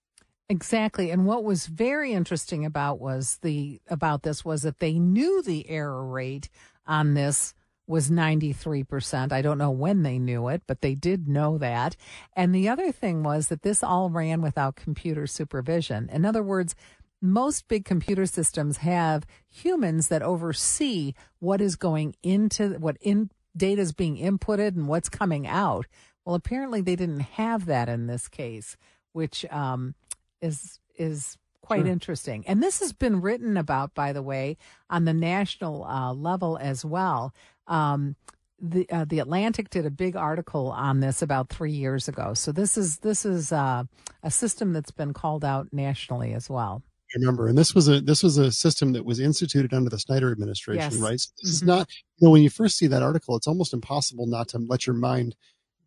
[0.50, 1.12] Exactly.
[1.12, 5.70] And what was very interesting about was the about this was that they knew the
[5.70, 6.50] error rate
[6.86, 7.54] on this
[7.86, 9.32] was 93%.
[9.32, 11.96] I don't know when they knew it, but they did know that.
[12.34, 16.10] And the other thing was that this all ran without computer supervision.
[16.12, 16.76] In other words,
[17.22, 23.82] most big computer systems have humans that oversee what is going into what in data
[23.82, 25.88] is being inputted and what's coming out.
[26.26, 28.78] Well, apparently they didn't have that in this case,
[29.14, 29.96] which um,
[30.42, 31.88] is is quite sure.
[31.88, 32.46] interesting.
[32.48, 34.58] And this has been written about, by the way,
[34.90, 37.34] on the national uh, level as well.
[37.68, 38.16] Um,
[38.60, 42.34] the uh, the Atlantic did a big article on this about three years ago.
[42.34, 43.84] So this is this is uh,
[44.24, 46.82] a system that's been called out nationally as well.
[47.16, 50.00] I remember, and this was a this was a system that was instituted under the
[50.00, 51.00] Snyder administration, yes.
[51.00, 51.20] right?
[51.20, 51.56] So this mm-hmm.
[51.56, 54.58] is not you know when you first see that article, it's almost impossible not to
[54.58, 55.36] let your mind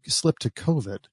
[0.06, 1.06] slip to COVID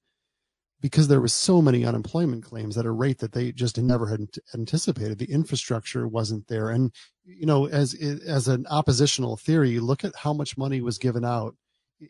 [0.88, 4.22] because there was so many unemployment claims at a rate that they just never had
[4.54, 5.18] anticipated.
[5.18, 6.94] The infrastructure wasn't there, and
[7.26, 7.94] you know, as
[8.26, 11.56] as an oppositional theory, look at how much money was given out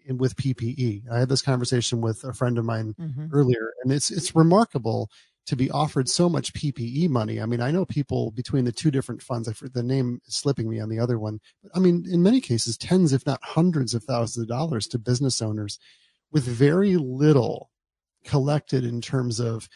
[0.05, 1.09] in, with PPE.
[1.11, 3.25] I had this conversation with a friend of mine mm-hmm.
[3.33, 5.09] earlier, and it's it's remarkable
[5.47, 7.41] to be offered so much PPE money.
[7.41, 9.49] I mean, I know people between the two different funds.
[9.49, 12.41] I the name is slipping me on the other one, but I mean, in many
[12.41, 15.79] cases, tens, if not hundreds of thousands of dollars to business owners
[16.31, 17.71] with very little
[18.27, 19.67] collected in terms of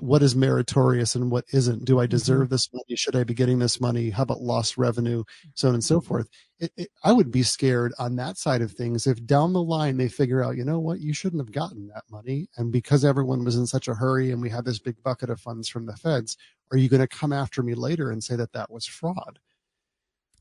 [0.00, 1.84] what is meritorious and what isn't.
[1.84, 2.10] Do I mm-hmm.
[2.10, 2.54] deserve mm-hmm.
[2.54, 2.96] this money?
[2.96, 4.10] Should I be getting this money?
[4.10, 5.24] How about lost revenue?
[5.54, 6.28] So on and so forth.
[6.58, 9.96] It, it, I would be scared on that side of things if down the line
[9.96, 12.48] they figure out, you know what, you shouldn't have gotten that money.
[12.56, 15.40] And because everyone was in such a hurry and we had this big bucket of
[15.40, 16.36] funds from the feds,
[16.70, 19.38] are you going to come after me later and say that that was fraud?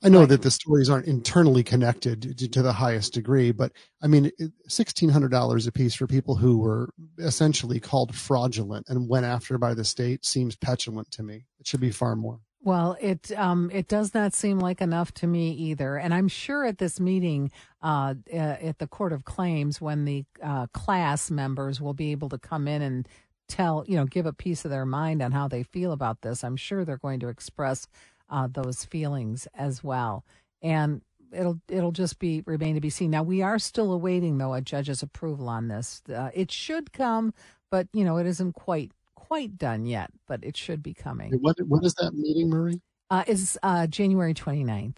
[0.04, 0.30] I know right.
[0.30, 4.32] that the stories aren't internally connected to, to, the highest degree, but I mean,
[4.68, 9.58] sixteen hundred dollars a piece for people who were essentially called fraudulent and went after
[9.58, 11.46] by the state seems petulant to me.
[11.60, 12.40] It should be far more.
[12.62, 16.64] Well, it um, it does not seem like enough to me either, and I'm sure
[16.66, 17.50] at this meeting
[17.82, 22.38] uh, at the Court of Claims, when the uh, class members will be able to
[22.38, 23.08] come in and
[23.48, 26.44] tell, you know, give a piece of their mind on how they feel about this,
[26.44, 27.88] I'm sure they're going to express
[28.30, 30.24] uh, those feelings as well,
[30.62, 33.12] and it'll it'll just be remain to be seen.
[33.12, 36.02] Now we are still awaiting though a judge's approval on this.
[36.10, 37.34] Uh, it should come,
[37.70, 41.34] but you know it isn't quite quite done yet, but it should be coming.
[41.42, 42.82] What what is that meeting, Marie?
[43.10, 44.98] Uh, is uh, January 29th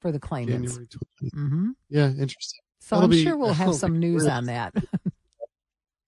[0.00, 0.72] for the claimants.
[0.72, 1.34] January 29th.
[1.34, 1.70] Mm-hmm.
[1.88, 2.60] Yeah, interesting.
[2.78, 4.74] So That'll I'm be, sure we'll have some news on that.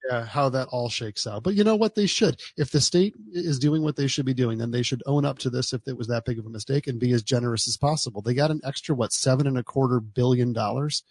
[0.09, 1.43] yeah, how that all shakes out.
[1.43, 1.95] But you know what?
[1.95, 2.41] They should.
[2.57, 5.39] If the state is doing what they should be doing, then they should own up
[5.41, 7.77] to this if it was that big of a mistake and be as generous as
[7.77, 8.23] possible.
[8.23, 11.03] They got an extra, what, seven and a quarter billion dollars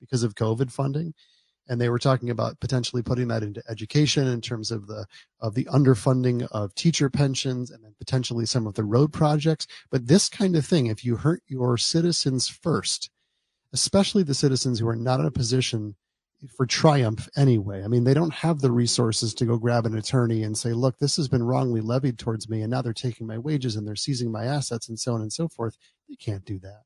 [0.00, 1.14] because of COVID funding
[1.68, 5.06] and they were talking about potentially putting that into education in terms of the
[5.40, 10.06] of the underfunding of teacher pensions and then potentially some of the road projects but
[10.06, 13.10] this kind of thing if you hurt your citizens first
[13.72, 15.94] especially the citizens who are not in a position
[16.56, 20.42] for triumph anyway i mean they don't have the resources to go grab an attorney
[20.42, 23.38] and say look this has been wrongly levied towards me and now they're taking my
[23.38, 25.76] wages and they're seizing my assets and so on and so forth
[26.08, 26.82] they can't do that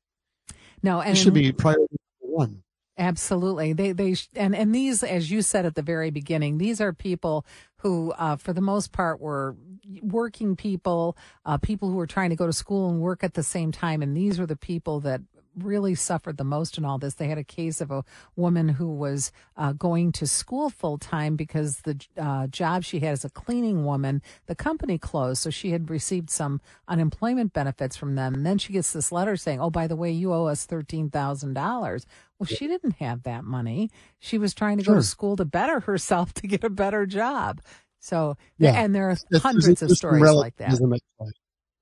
[0.83, 2.63] no and it should be priority one
[2.99, 3.71] Absolutely.
[3.71, 7.45] They, they, and, and these, as you said at the very beginning, these are people
[7.77, 9.55] who, uh, for the most part, were
[10.01, 13.41] working people, uh, people who were trying to go to school and work at the
[13.41, 14.01] same time.
[14.01, 15.21] And these were the people that
[15.63, 17.15] really suffered the most in all this.
[17.15, 18.03] They had a case of a
[18.35, 23.13] woman who was uh, going to school full time because the uh, job she had
[23.13, 25.41] as a cleaning woman, the company closed.
[25.41, 28.33] So she had received some unemployment benefits from them.
[28.33, 32.05] And then she gets this letter saying, Oh, by the way, you owe us $13,000.
[32.39, 33.91] Well, she didn't have that money.
[34.19, 34.95] She was trying to sure.
[34.95, 37.61] go to school to better herself to get a better job.
[37.99, 38.81] So, yeah.
[38.81, 40.69] and there are hundreds it's, it's of stories like that.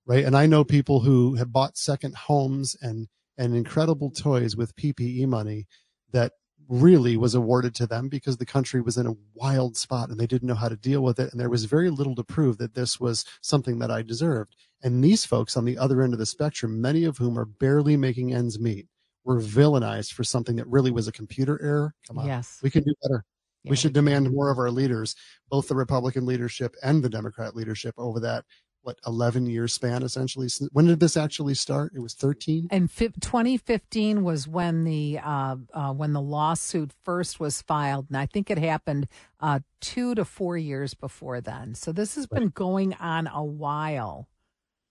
[0.08, 0.24] Right.
[0.24, 5.28] And I know people who have bought second homes and and incredible toys with PPE
[5.28, 5.68] money
[6.12, 6.34] that
[6.70, 10.28] really was awarded to them because the country was in a wild spot and they
[10.28, 11.32] didn't know how to deal with it.
[11.32, 14.56] And there was very little to prove that this was something that I deserved.
[14.84, 17.96] And these folks on the other end of the spectrum, many of whom are barely
[17.96, 18.88] making ends meet,
[19.24, 21.94] were villainized for something that really was a computer error.
[22.08, 22.28] Come on.
[22.28, 22.60] Yes.
[22.62, 23.24] We can do better.
[23.64, 25.16] Yeah, we should demand more of our leaders,
[25.50, 28.46] both the Republican leadership and the Democrat leadership over that
[28.88, 30.48] what 11 year span essentially?
[30.72, 31.92] When did this actually start?
[31.94, 37.62] It was 13 and 2015 was when the uh, uh, when the lawsuit first was
[37.62, 39.10] filed and i think it happened
[39.42, 41.76] uh, two to four years before then.
[41.76, 42.40] So this has right.
[42.40, 44.30] been going on a while.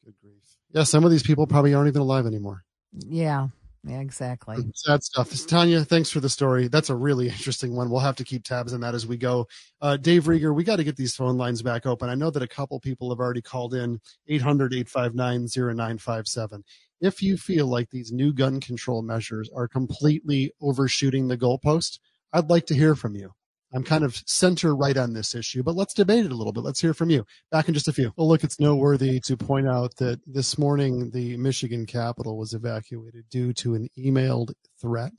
[0.04, 0.58] Good grief.
[0.74, 2.64] Yeah some of these people probably aren't even alive anymore.
[2.92, 3.48] Yeah
[3.86, 4.56] yeah, exactly.
[4.74, 5.32] Sad stuff.
[5.46, 6.68] Tanya, thanks for the story.
[6.68, 7.88] That's a really interesting one.
[7.88, 9.46] We'll have to keep tabs on that as we go.
[9.80, 12.08] Uh, Dave Rieger, we got to get these phone lines back open.
[12.08, 16.64] I know that a couple people have already called in 800 859 0957.
[17.00, 21.98] If you feel like these new gun control measures are completely overshooting the goalpost,
[22.32, 23.32] I'd like to hear from you.
[23.74, 26.62] I'm kind of center right on this issue, but let's debate it a little bit.
[26.62, 27.26] Let's hear from you.
[27.50, 28.12] Back in just a few.
[28.16, 33.24] Well, look, it's noteworthy to point out that this morning the Michigan Capitol was evacuated
[33.28, 35.12] due to an emailed threat.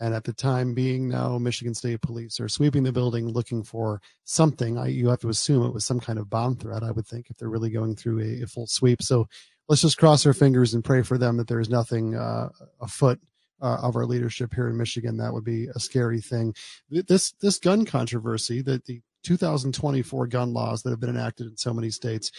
[0.00, 4.00] And at the time being now, Michigan State Police are sweeping the building looking for
[4.24, 4.76] something.
[4.76, 7.30] I, you have to assume it was some kind of bomb threat, I would think,
[7.30, 9.00] if they're really going through a, a full sweep.
[9.00, 9.28] So
[9.68, 12.48] let's just cross our fingers and pray for them that there is nothing uh,
[12.80, 13.20] afoot
[13.62, 15.16] uh, of our leadership here in Michigan.
[15.16, 16.54] That would be a scary thing.
[16.90, 21.72] This this gun controversy that the 2024 gun laws that have been enacted in so
[21.72, 22.30] many states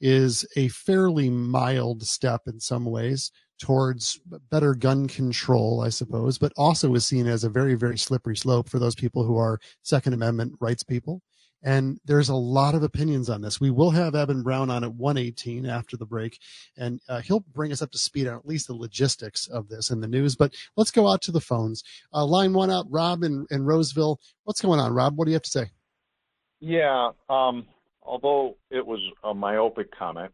[0.00, 4.18] is a fairly mild step in some ways towards
[4.50, 8.70] better gun control, I suppose, but also is seen as a very, very slippery slope
[8.70, 11.20] for those people who are Second Amendment rights people.
[11.62, 13.60] And there's a lot of opinions on this.
[13.60, 16.38] We will have Evan Brown on at 118 after the break,
[16.78, 19.90] and uh, he'll bring us up to speed on at least the logistics of this
[19.90, 20.36] in the news.
[20.36, 21.84] But let's go out to the phones.
[22.14, 24.20] Uh, line one out, Rob in, in Roseville.
[24.44, 25.16] What's going on, Rob?
[25.16, 25.66] What do you have to say?
[26.60, 27.66] Yeah, um,
[28.02, 30.32] although it was a myopic comment,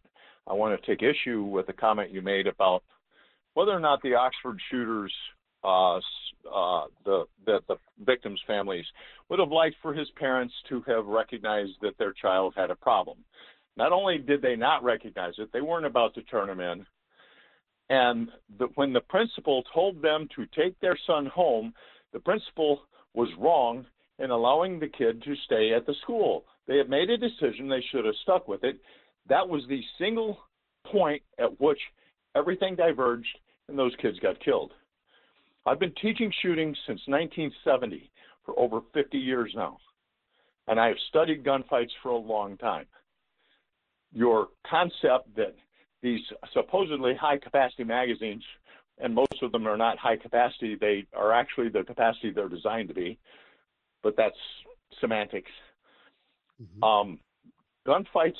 [0.48, 2.82] I want to take issue with the comment you made about
[3.54, 5.12] whether or not the Oxford shooters
[5.66, 8.84] uh, uh, the that the victims' families
[9.28, 13.18] would have liked for his parents to have recognized that their child had a problem.
[13.76, 16.86] Not only did they not recognize it, they weren't about to turn him in.
[17.88, 21.74] And the, when the principal told them to take their son home,
[22.12, 22.82] the principal
[23.14, 23.84] was wrong
[24.18, 26.44] in allowing the kid to stay at the school.
[26.66, 28.78] They had made a decision, they should have stuck with it.
[29.28, 30.38] That was the single
[30.86, 31.78] point at which
[32.34, 34.72] everything diverged and those kids got killed.
[35.66, 38.10] I've been teaching shooting since 1970
[38.44, 39.78] for over 50 years now,
[40.68, 42.86] and I have studied gunfights for a long time.
[44.12, 45.56] Your concept that
[46.02, 46.20] these
[46.52, 48.44] supposedly high capacity magazines,
[48.98, 50.76] and most of them are not high capacity.
[50.80, 53.18] They are actually the capacity they're designed to be,
[54.04, 54.36] but that's
[55.00, 55.50] semantics.
[56.62, 56.84] Mm-hmm.
[56.84, 57.18] Um,
[57.86, 58.34] gunfights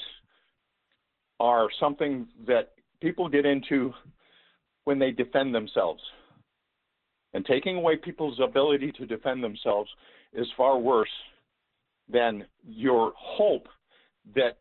[1.41, 3.93] are something that people get into
[4.85, 6.01] when they defend themselves.
[7.37, 9.91] And taking away people's ability to defend themselves
[10.33, 11.11] is far worse
[12.09, 13.69] than your hope
[14.35, 14.57] that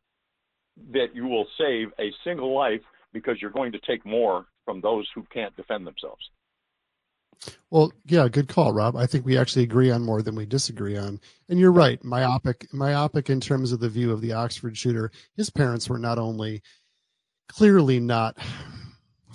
[0.92, 2.82] that you will save a single life
[3.14, 6.30] because you're going to take more from those who can't defend themselves.
[7.70, 8.98] Well, yeah, good call, Rob.
[8.98, 11.22] I think we actually agree on more than we disagree on.
[11.48, 15.12] And you're right, myopic, myopic in terms of the view of the Oxford shooter.
[15.38, 16.62] His parents were not only
[17.48, 18.38] clearly not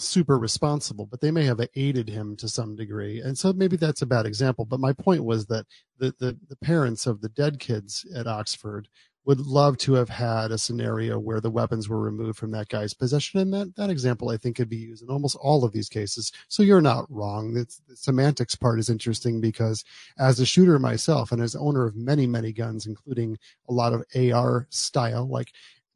[0.01, 3.21] super responsible, but they may have aided him to some degree.
[3.21, 4.65] And so maybe that's a bad example.
[4.65, 5.67] But my point was that
[5.99, 8.89] the, the, the parents of the dead kids at Oxford
[9.27, 12.95] would love to have had a scenario where the weapons were removed from that guy's
[12.95, 13.41] possession.
[13.41, 16.33] And that, that example, I think, could be used in almost all of these cases.
[16.49, 17.53] So you're not wrong.
[17.53, 19.85] The semantics part is interesting because
[20.19, 24.05] as a shooter myself and as owner of many, many guns, including a lot of
[24.17, 25.53] AR style, like,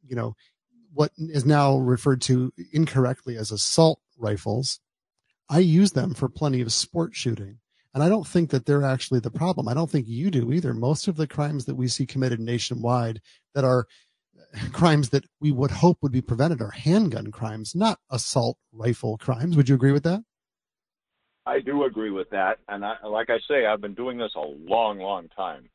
[0.07, 0.35] you know,
[0.95, 4.79] what is now referred to incorrectly as assault rifles,
[5.49, 7.59] I use them for plenty of sport shooting.
[7.93, 9.67] And I don't think that they're actually the problem.
[9.67, 10.73] I don't think you do either.
[10.73, 13.21] Most of the crimes that we see committed nationwide
[13.53, 13.87] that are
[14.37, 19.17] uh, crimes that we would hope would be prevented are handgun crimes, not assault rifle
[19.17, 19.55] crimes.
[19.55, 20.23] Would you agree with that?
[21.45, 22.57] I do agree with that.
[22.67, 25.69] And I, like I say, I've been doing this a long, long time.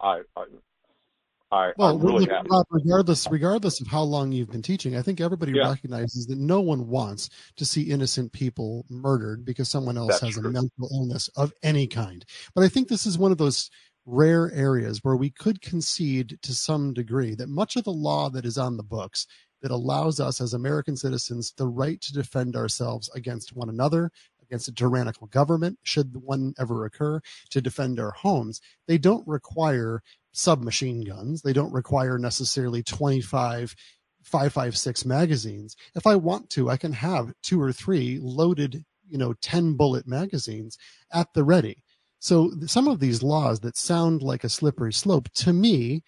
[0.00, 0.44] I, I
[1.52, 2.28] I, well, really
[2.70, 5.68] regardless, regardless of how long you've been teaching, I think everybody yeah.
[5.68, 10.34] recognizes that no one wants to see innocent people murdered because someone else That's has
[10.34, 10.48] true.
[10.48, 12.24] a mental illness of any kind.
[12.54, 13.68] But I think this is one of those
[14.06, 18.44] rare areas where we could concede to some degree that much of the law that
[18.44, 19.26] is on the books
[19.62, 24.10] that allows us as American citizens the right to defend ourselves against one another,
[24.42, 30.02] against a tyrannical government, should one ever occur, to defend our homes, they don't require
[30.32, 31.42] submachine guns.
[31.42, 33.74] They don't require necessarily 25
[34.22, 35.76] 556 magazines.
[35.94, 40.06] If I want to, I can have two or three loaded, you know, 10 bullet
[40.06, 40.76] magazines
[41.12, 41.82] at the ready.
[42.18, 46.02] So some of these laws that sound like a slippery slope to me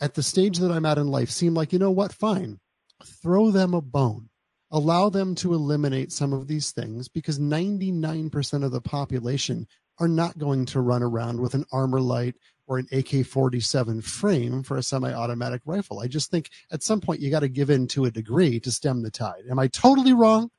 [0.00, 2.12] at the stage that I'm at in life seem like, you know what?
[2.12, 2.60] Fine.
[3.04, 4.28] Throw them a bone.
[4.70, 9.66] Allow them to eliminate some of these things because 99% of the population
[9.98, 12.36] are not going to run around with an Armalite
[12.70, 15.98] or an AK 47 frame for a semi automatic rifle.
[15.98, 18.70] I just think at some point you got to give in to a degree to
[18.70, 19.42] stem the tide.
[19.50, 20.50] Am I totally wrong?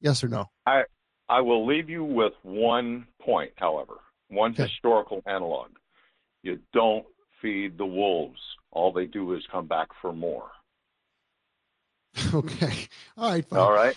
[0.00, 0.46] Yes or no?
[0.64, 0.84] I,
[1.28, 3.96] I will leave you with one point, however,
[4.28, 4.62] one okay.
[4.62, 5.72] historical analog.
[6.42, 7.04] You don't
[7.42, 10.50] feed the wolves, all they do is come back for more.
[12.34, 12.88] Okay.
[13.16, 13.44] All right.
[13.44, 13.58] Fine.
[13.58, 13.96] All right.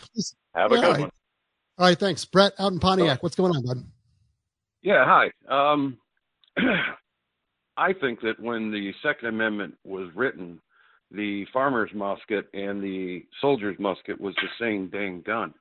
[0.55, 0.99] Have a yeah, good right.
[1.01, 1.09] one.
[1.77, 1.97] All right.
[1.97, 2.23] Thanks.
[2.25, 3.21] Brett out in Pontiac.
[3.21, 3.83] What's going on, bud?
[4.81, 5.03] Yeah.
[5.05, 5.31] Hi.
[5.49, 5.97] Um,
[7.77, 10.59] I think that when the Second Amendment was written,
[11.11, 15.53] the farmer's musket and the soldier's musket was the same dang gun.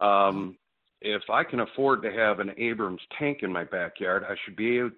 [0.00, 0.56] Um,
[1.00, 4.88] if I can afford to have an Abrams tank in my backyard, I should be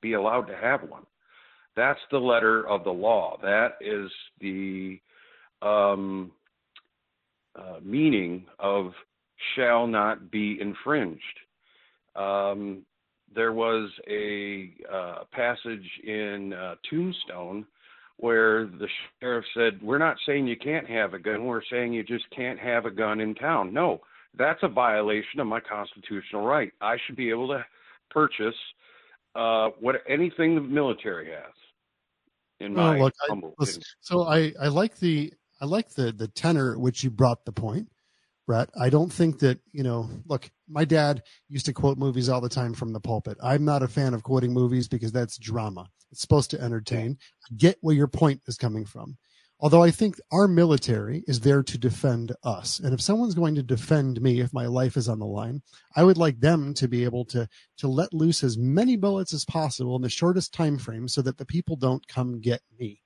[0.00, 1.04] be allowed to have one.
[1.76, 3.38] That's the letter of the law.
[3.42, 5.00] That is the
[5.62, 6.32] um,
[7.54, 8.92] uh, meaning of
[9.54, 11.22] shall not be infringed.
[12.16, 12.84] Um,
[13.34, 17.66] there was a uh, passage in uh, Tombstone
[18.16, 18.88] where the
[19.20, 22.58] sheriff said, We're not saying you can't have a gun, we're saying you just can't
[22.58, 23.72] have a gun in town.
[23.72, 24.00] No,
[24.36, 26.72] that's a violation of my constitutional right.
[26.80, 27.64] I should be able to
[28.10, 28.54] purchase
[29.34, 31.52] uh, what anything the military has.
[32.60, 33.66] In my look, I,
[34.00, 37.52] so I, I like the I like the the tenor at which you brought the
[37.52, 37.88] point.
[38.50, 38.68] Brett.
[38.76, 42.48] I don't think that, you know, look, my dad used to quote movies all the
[42.48, 43.38] time from the pulpit.
[43.40, 45.86] I'm not a fan of quoting movies because that's drama.
[46.10, 47.16] It's supposed to entertain.
[47.48, 49.18] I get where your point is coming from.
[49.60, 52.80] Although I think our military is there to defend us.
[52.80, 55.62] And if someone's going to defend me, if my life is on the line,
[55.94, 59.44] I would like them to be able to, to let loose as many bullets as
[59.44, 63.00] possible in the shortest time frame so that the people don't come get me.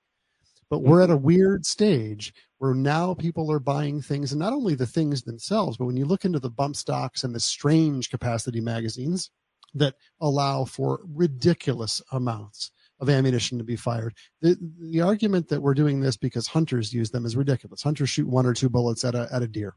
[0.70, 1.14] But we're at mm-hmm.
[1.14, 5.76] a weird stage where now people are buying things, and not only the things themselves,
[5.76, 9.30] but when you look into the bump stocks and the strange capacity magazines
[9.74, 14.14] that allow for ridiculous amounts of ammunition to be fired.
[14.40, 17.82] The, the argument that we're doing this because hunters use them is ridiculous.
[17.82, 19.74] Hunters shoot one or two bullets at a, at a deer.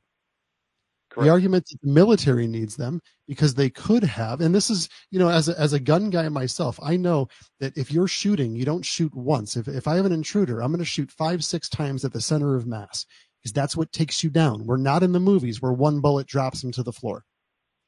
[1.18, 1.26] Correct.
[1.26, 5.20] The argument that the military needs them because they could have, and this is, you
[5.20, 7.28] know, as a, as a gun guy myself, I know
[7.60, 9.58] that if you're shooting, you don't shoot once.
[9.58, 12.22] If, if I have an intruder, I'm going to shoot five, six times at the
[12.22, 13.06] center of mass.
[13.42, 14.66] because that's what takes you down.
[14.66, 17.24] We're not in the movies where one bullet drops them to the floor,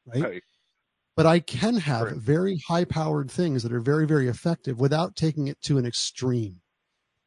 [0.08, 0.24] right?
[0.24, 0.44] Right.
[1.18, 2.16] But I can have Right.
[2.18, 6.62] very high powered things that are very, very effective without taking it to an extreme.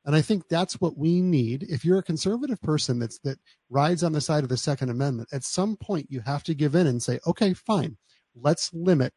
[0.04, 1.64] And I think that's what we need.
[1.68, 3.38] If you're a conservative person that's that
[3.70, 6.74] rides on the side of the Second Amendment, at some point you have to give
[6.74, 7.96] in and say, okay, fine,
[8.34, 9.12] let's limit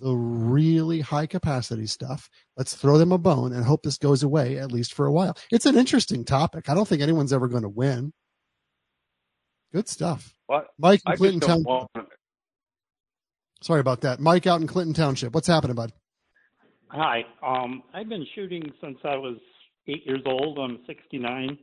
[0.00, 2.30] the really high capacity stuff.
[2.56, 5.36] Let's throw them a bone and hope this goes away at least for a while.
[5.50, 6.68] It's an interesting topic.
[6.68, 8.12] I don't think anyone's ever going to win.
[9.72, 10.34] Good stuff.
[10.48, 11.66] Well, Mike in I Clinton Township.
[11.66, 11.90] want.
[13.62, 14.20] Sorry about that.
[14.20, 15.34] Mike out in Clinton Township.
[15.34, 15.92] What's happening, bud?
[16.88, 17.24] Hi.
[17.42, 19.36] Um, I've been shooting since I was
[19.88, 20.58] eight years old.
[20.58, 21.58] I'm 69.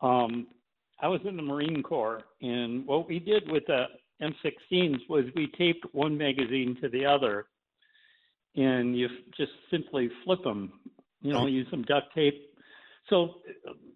[0.00, 0.46] Um,
[1.00, 3.84] I was in the Marine Corps, and what we did with the
[4.22, 7.46] M16s was we taped one magazine to the other,
[8.56, 10.72] and you just simply flip them.
[11.20, 12.54] You know, use some duct tape.
[13.08, 13.36] So,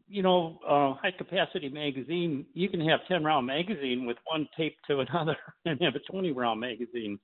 [0.08, 4.78] you know, uh, high capacity magazine, you can have 10 round magazine with one taped
[4.88, 7.18] to another and have a 20 round magazine.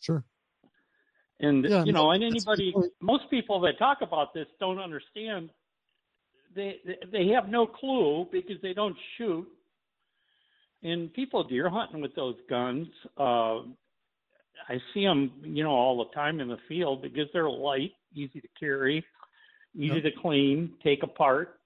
[0.00, 0.24] Sure.
[1.40, 4.46] And Yeah, you know, and that's a good anybody, most people that talk about this
[4.60, 5.50] don't understand.
[6.56, 6.80] They
[7.12, 9.46] they- have no clue because they don't shoot.
[10.82, 12.88] And people deer hunting with those guns.
[13.16, 13.58] Uh,
[14.68, 18.40] I see them, you know, all the time in the field because they're light, easy
[18.40, 19.04] to carry,
[19.74, 21.60] easy to clean, take apart.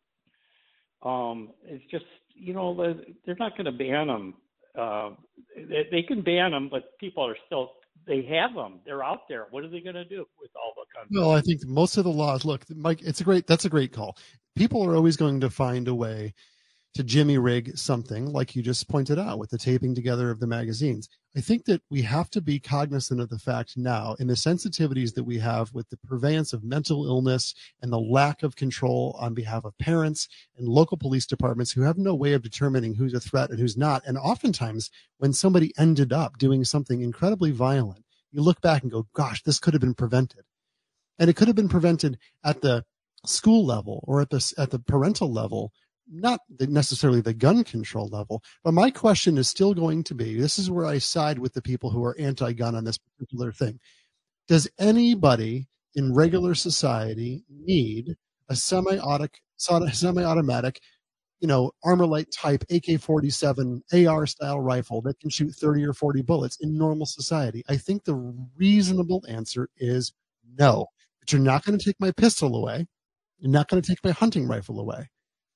[1.02, 4.34] Um, it's just, you know, the- they're not going to ban them.
[4.76, 5.10] Uh,
[5.56, 7.72] they, they can ban them, but people are still
[8.06, 8.80] they have them.
[8.84, 9.46] They're out there.
[9.50, 11.10] What are they going to do with all the guns?
[11.12, 12.44] Well, I think most of the laws.
[12.44, 13.46] Look, Mike, it's a great.
[13.46, 14.16] That's a great call.
[14.56, 16.34] People are always going to find a way
[16.94, 20.46] to jimmy rig something, like you just pointed out with the taping together of the
[20.46, 21.08] magazines.
[21.36, 25.14] I think that we have to be cognizant of the fact now, in the sensitivities
[25.14, 29.34] that we have with the purveyance of mental illness and the lack of control on
[29.34, 30.26] behalf of parents
[30.56, 33.76] and local police departments who have no way of determining who's a threat and who's
[33.76, 34.02] not.
[34.04, 39.06] And oftentimes, when somebody ended up doing something incredibly violent, you look back and go,
[39.14, 40.44] "Gosh, this could have been prevented."
[41.20, 42.82] and it could have been prevented at the
[43.26, 45.72] school level or at the at the parental level
[46.12, 50.58] not necessarily the gun control level but my question is still going to be this
[50.58, 53.78] is where i side with the people who are anti-gun on this particular thing
[54.48, 58.14] does anybody in regular society need
[58.48, 60.80] a semi-automatic semi-automatic
[61.40, 66.56] you know armalite type ak-47 ar style rifle that can shoot 30 or 40 bullets
[66.60, 70.12] in normal society i think the reasonable answer is
[70.58, 70.86] no
[71.20, 72.86] but you're not going to take my pistol away.
[73.40, 75.08] You're not going to take my hunting rifle away.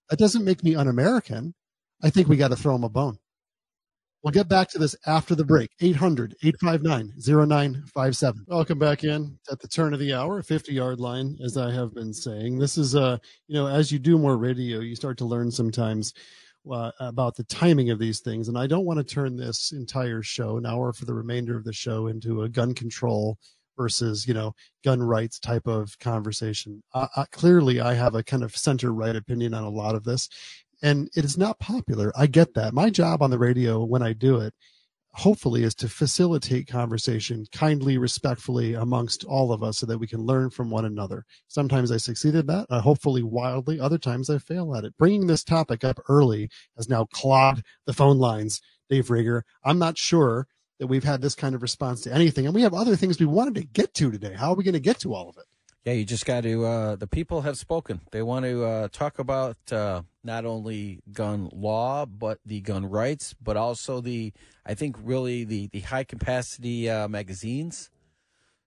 [0.08, 1.54] That doesn't make me un American.
[2.02, 3.18] I think we got to throw them a bone.
[4.22, 5.70] We'll get back to this after the break.
[5.82, 8.44] 800 859 0957.
[8.48, 11.94] Welcome back in at the turn of the hour, 50 yard line, as I have
[11.94, 12.58] been saying.
[12.58, 13.18] This is, uh,
[13.48, 16.14] you know, as you do more radio, you start to learn sometimes
[16.70, 18.48] uh, about the timing of these things.
[18.48, 21.64] And I don't want to turn this entire show, an hour for the remainder of
[21.64, 23.36] the show, into a gun control
[23.76, 24.54] versus, you know,
[24.84, 26.82] gun rights type of conversation.
[26.92, 30.04] Uh, uh, clearly, I have a kind of center right opinion on a lot of
[30.04, 30.28] this,
[30.82, 32.12] and it is not popular.
[32.16, 32.74] I get that.
[32.74, 34.54] My job on the radio when I do it,
[35.14, 40.20] hopefully, is to facilitate conversation kindly, respectfully amongst all of us so that we can
[40.20, 41.24] learn from one another.
[41.48, 43.78] Sometimes I succeed at that, uh, hopefully wildly.
[43.78, 44.96] Other times I fail at it.
[44.98, 48.60] Bringing this topic up early has now clogged the phone lines,
[48.90, 49.42] Dave Rieger.
[49.64, 50.46] I'm not sure
[50.78, 52.46] that we've had this kind of response to anything.
[52.46, 54.34] And we have other things we wanted to get to today.
[54.34, 55.44] How are we going to get to all of it?
[55.84, 56.64] Yeah, you just got to.
[56.64, 58.00] Uh, the people have spoken.
[58.10, 63.34] They want to uh, talk about uh, not only gun law, but the gun rights,
[63.34, 64.32] but also the.
[64.64, 67.90] I think really the the high capacity uh, magazines.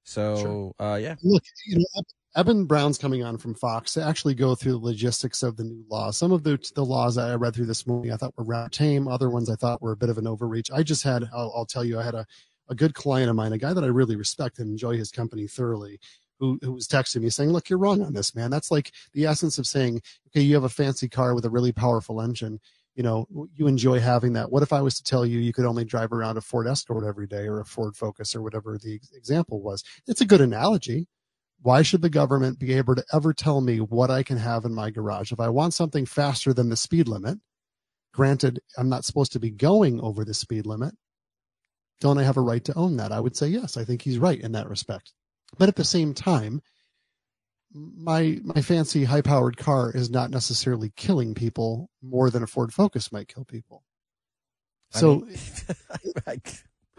[0.03, 2.03] So uh, yeah, Look, you know,
[2.37, 5.83] Eben Brown's coming on from Fox to actually go through the logistics of the new
[5.89, 6.11] law.
[6.11, 9.07] Some of the the laws I read through this morning I thought were rather tame.
[9.07, 10.69] Other ones I thought were a bit of an overreach.
[10.71, 12.27] I just had, I'll, I'll tell you, I had a,
[12.69, 15.47] a good client of mine, a guy that I really respect and enjoy his company
[15.47, 15.99] thoroughly,
[16.39, 18.51] who, who was texting me saying, look, you're wrong on this, man.
[18.51, 21.71] That's like the essence of saying, okay, you have a fancy car with a really
[21.71, 22.59] powerful engine.
[22.93, 23.25] You know,
[23.55, 24.51] you enjoy having that.
[24.51, 27.03] What if I was to tell you you could only drive around a Ford Escort
[27.03, 29.83] every day or a Ford Focus or whatever the example was?
[30.05, 31.07] It's a good analogy
[31.61, 34.73] why should the government be able to ever tell me what I can have in
[34.73, 35.31] my garage?
[35.31, 37.39] If I want something faster than the speed limit,
[38.13, 40.93] granted, I'm not supposed to be going over the speed limit.
[41.99, 43.11] Don't I have a right to own that?
[43.11, 43.75] I would say yes.
[43.75, 45.13] I think he's right in that respect.
[45.57, 46.61] But at the same time,
[47.73, 52.73] my my fancy high powered car is not necessarily killing people more than a Ford
[52.73, 53.83] Focus might kill people.
[54.93, 55.37] I So mean,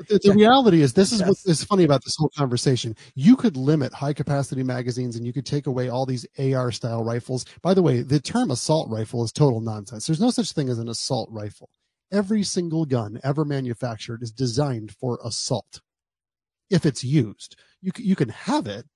[0.06, 1.28] the, the reality is, this is yes.
[1.28, 2.94] what is funny about this whole conversation.
[3.14, 7.04] You could limit high capacity magazines and you could take away all these AR style
[7.04, 7.44] rifles.
[7.62, 10.06] By the way, the term assault rifle is total nonsense.
[10.06, 11.70] There's no such thing as an assault rifle.
[12.12, 15.80] Every single gun ever manufactured is designed for assault.
[16.70, 18.86] If it's used, you you can have it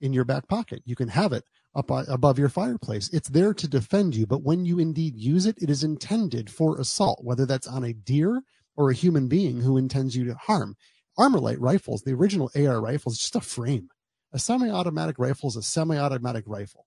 [0.00, 0.82] in your back pocket.
[0.84, 1.44] You can have it
[1.74, 3.08] up uh, above your fireplace.
[3.12, 6.78] It's there to defend you, but when you indeed use it, it is intended for
[6.78, 8.42] assault, whether that's on a deer
[8.78, 10.76] or a human being who intends you to harm.
[11.18, 13.88] Armalite rifles, the original AR rifle, is just a frame.
[14.32, 16.86] A semi-automatic rifle is a semi-automatic rifle.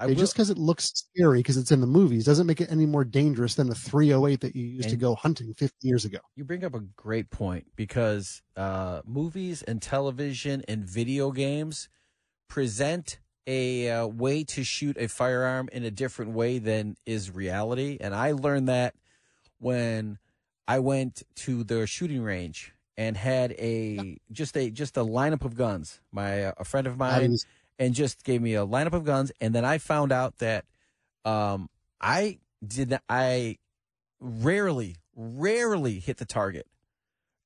[0.00, 2.86] Okay, just because it looks scary because it's in the movies doesn't make it any
[2.86, 6.20] more dangerous than a 308 that you used to go hunting 50 years ago.
[6.36, 11.90] You bring up a great point because uh, movies and television and video games
[12.48, 17.98] present a uh, way to shoot a firearm in a different way than is reality.
[18.00, 18.94] And I learned that
[19.58, 20.18] when
[20.70, 25.56] I went to the shooting range and had a just a just a lineup of
[25.56, 26.00] guns.
[26.12, 27.38] My uh, a friend of mine
[27.76, 30.66] and just gave me a lineup of guns, and then I found out that
[31.24, 33.58] um, I did I
[34.20, 36.68] rarely rarely hit the target,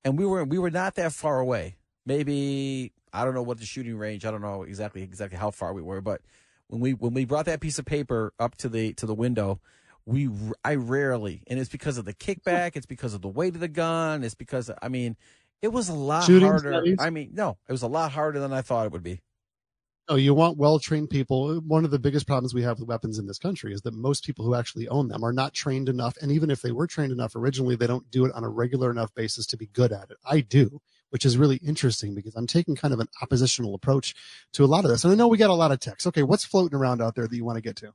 [0.04, 1.76] and we were we were not that far away.
[2.04, 4.26] Maybe I don't know what the shooting range.
[4.26, 6.20] I don't know exactly exactly how far we were, but
[6.66, 9.60] when we when we brought that piece of paper up to the to the window,
[10.06, 10.28] we
[10.64, 12.72] I rarely, and it's because of the kickback.
[12.76, 14.22] It's because of the weight of the gun.
[14.22, 15.16] It's because I mean,
[15.62, 16.72] it was a lot Shooting harder.
[16.72, 16.98] Studies?
[17.00, 19.22] I mean, no, it was a lot harder than I thought it would be.
[20.10, 21.56] No, you want well trained people.
[21.60, 24.24] One of the biggest problems we have with weapons in this country is that most
[24.24, 26.18] people who actually own them are not trained enough.
[26.20, 28.90] And even if they were trained enough originally, they don't do it on a regular
[28.90, 30.18] enough basis to be good at it.
[30.26, 34.14] I do, which is really interesting because I'm taking kind of an oppositional approach
[34.52, 35.04] to a lot of this.
[35.04, 36.06] And I know we got a lot of text.
[36.06, 37.94] Okay, what's floating around out there that you want to get to?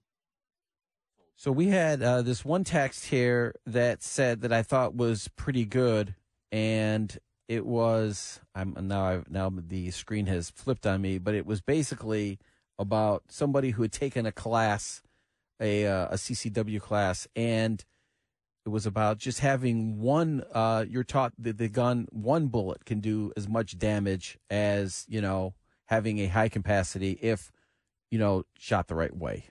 [1.40, 5.64] So we had uh, this one text here that said that I thought was pretty
[5.64, 6.14] good,
[6.52, 7.18] and
[7.48, 11.62] it was I'm now I've now the screen has flipped on me, but it was
[11.62, 12.40] basically
[12.78, 15.02] about somebody who had taken a class,
[15.62, 17.86] a uh, a CCW class, and
[18.66, 20.44] it was about just having one.
[20.54, 25.22] Uh, you're taught that the gun one bullet can do as much damage as you
[25.22, 25.54] know
[25.86, 27.50] having a high capacity if
[28.12, 29.46] you know shot the right way.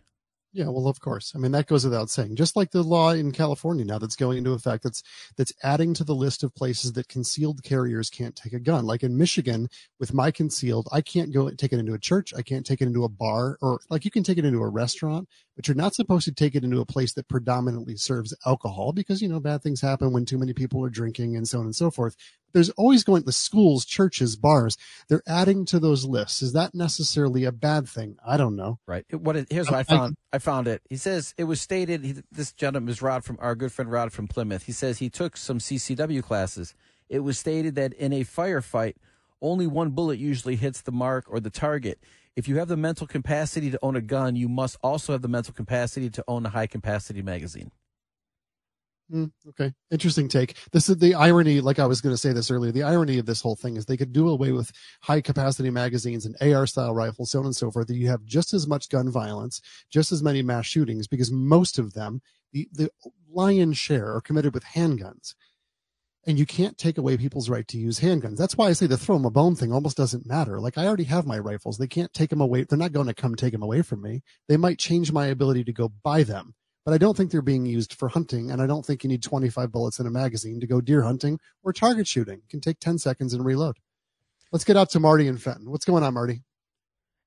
[0.52, 1.32] Yeah, well, of course.
[1.34, 2.36] I mean, that goes without saying.
[2.36, 5.02] Just like the law in California now that's going into effect, that's
[5.36, 8.86] that's adding to the list of places that concealed carriers can't take a gun.
[8.86, 9.68] Like in Michigan,
[10.00, 12.32] with my concealed, I can't go take it into a church.
[12.34, 14.68] I can't take it into a bar, or like you can take it into a
[14.68, 18.92] restaurant, but you're not supposed to take it into a place that predominantly serves alcohol
[18.94, 21.66] because you know bad things happen when too many people are drinking and so on
[21.66, 22.16] and so forth
[22.52, 24.76] there's always going to schools, churches, bars.
[25.08, 26.42] They're adding to those lists.
[26.42, 28.16] Is that necessarily a bad thing?
[28.26, 28.78] I don't know.
[28.86, 29.04] Right.
[29.12, 30.16] What it, here's what I found.
[30.32, 30.82] I, I, found it.
[30.88, 32.04] He says it was stated.
[32.04, 34.64] He, this gentleman is Rod from our good friend Rod from Plymouth.
[34.64, 36.74] He says he took some CCW classes.
[37.08, 38.94] It was stated that in a firefight,
[39.40, 42.00] only one bullet usually hits the mark or the target.
[42.36, 45.28] If you have the mental capacity to own a gun, you must also have the
[45.28, 47.72] mental capacity to own a high capacity magazine.
[49.12, 50.56] Mm, okay, interesting take.
[50.72, 51.60] This is the irony.
[51.62, 53.86] Like I was going to say this earlier, the irony of this whole thing is
[53.86, 54.70] they could do away with
[55.02, 57.86] high capacity magazines and AR style rifles, so on and so forth.
[57.86, 61.78] That you have just as much gun violence, just as many mass shootings, because most
[61.78, 62.20] of them,
[62.52, 62.90] the the
[63.30, 65.34] lion's share, are committed with handguns,
[66.26, 68.36] and you can't take away people's right to use handguns.
[68.36, 70.60] That's why I say the throw them a bone thing almost doesn't matter.
[70.60, 72.64] Like I already have my rifles; they can't take them away.
[72.64, 74.22] They're not going to come take them away from me.
[74.48, 76.54] They might change my ability to go buy them
[76.88, 78.50] but I don't think they're being used for hunting.
[78.50, 81.38] And I don't think you need 25 bullets in a magazine to go deer hunting
[81.62, 82.38] or target shooting.
[82.38, 83.76] It can take 10 seconds and reload.
[84.52, 85.70] Let's get out to Marty and Fenton.
[85.70, 86.44] What's going on, Marty?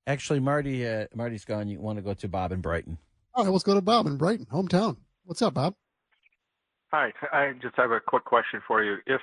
[0.07, 1.67] Actually, Marty, uh, Marty's gone.
[1.67, 2.97] You want to go to Bob and Brighton?
[3.35, 4.97] All right, let's go to Bob in Brighton, hometown.
[5.25, 5.75] What's up, Bob?
[6.91, 8.95] Hi, I just have a quick question for you.
[9.05, 9.21] If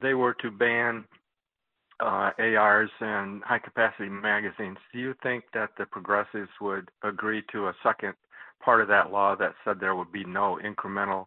[0.00, 1.04] they were to ban
[2.00, 7.66] uh, ARs and high capacity magazines, do you think that the progressives would agree to
[7.66, 8.14] a second
[8.62, 11.26] part of that law that said there would be no incremental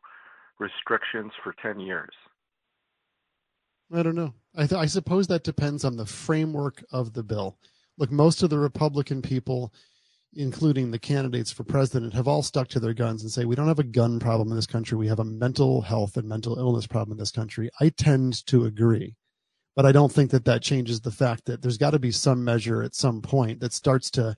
[0.60, 2.14] restrictions for 10 years?
[3.94, 4.34] I don't know.
[4.56, 7.58] I, th- I suppose that depends on the framework of the bill.
[7.98, 9.74] Look, most of the Republican people,
[10.34, 13.68] including the candidates for president, have all stuck to their guns and say, we don't
[13.68, 14.98] have a gun problem in this country.
[14.98, 17.70] We have a mental health and mental illness problem in this country.
[17.80, 19.16] I tend to agree.
[19.76, 22.44] But I don't think that that changes the fact that there's got to be some
[22.44, 24.36] measure at some point that starts to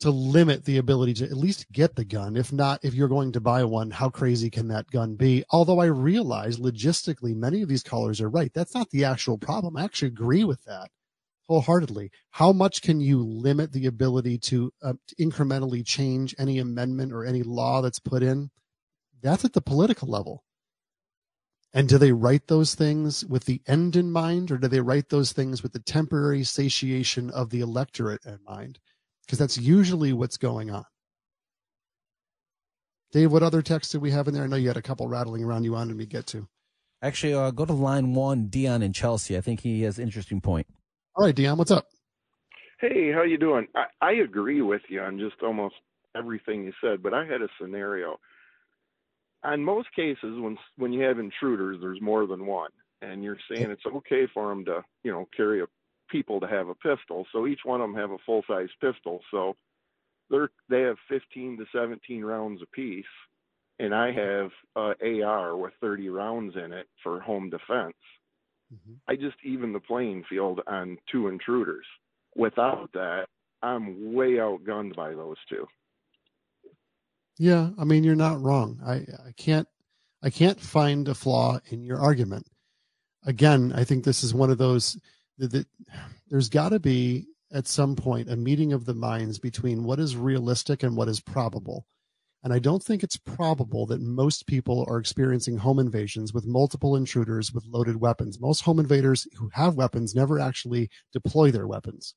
[0.00, 2.36] to limit the ability to at least get the gun.
[2.36, 5.44] If not, if you're going to buy one, how crazy can that gun be?
[5.50, 8.52] Although I realize logistically, many of these callers are right.
[8.54, 9.76] That's not the actual problem.
[9.76, 10.90] I actually agree with that
[11.48, 12.10] wholeheartedly.
[12.30, 17.24] How much can you limit the ability to, uh, to incrementally change any amendment or
[17.24, 18.50] any law that's put in?
[19.22, 20.44] That's at the political level.
[21.72, 25.08] And do they write those things with the end in mind, or do they write
[25.08, 28.78] those things with the temporary satiation of the electorate in mind?
[29.28, 30.86] Because that's usually what's going on.
[33.12, 34.44] Dave, what other texts did we have in there?
[34.44, 36.48] I know you had a couple rattling around you wanted me to get to.
[37.02, 39.36] Actually, uh, go to line one, Dion in Chelsea.
[39.36, 40.66] I think he has an interesting point.
[41.14, 41.86] All right, Dion, what's up?
[42.80, 43.66] Hey, how you doing?
[43.74, 45.74] I, I agree with you on just almost
[46.16, 48.18] everything you said, but I had a scenario.
[49.44, 52.70] On most cases, when when you have intruders, there's more than one,
[53.02, 55.66] and you're saying it's okay for them to, you know, carry a
[56.08, 57.26] people to have a pistol.
[57.32, 59.20] So each one of them have a full size pistol.
[59.30, 59.56] So
[60.30, 63.04] they're they have 15 to 17 rounds apiece,
[63.78, 67.96] and I have a AR with 30 rounds in it for home defense.
[68.72, 68.94] Mm-hmm.
[69.08, 71.86] I just even the playing field on two intruders.
[72.36, 73.26] Without that,
[73.62, 75.66] I'm way outgunned by those two.
[77.38, 78.80] Yeah, I mean you're not wrong.
[78.84, 78.94] I
[79.26, 79.68] I can't
[80.22, 82.46] I can't find a flaw in your argument.
[83.24, 84.98] Again, I think this is one of those
[85.38, 85.66] that
[86.28, 90.16] there's got to be at some point a meeting of the minds between what is
[90.16, 91.86] realistic and what is probable.
[92.44, 96.94] And I don't think it's probable that most people are experiencing home invasions with multiple
[96.94, 98.38] intruders with loaded weapons.
[98.40, 102.14] Most home invaders who have weapons never actually deploy their weapons.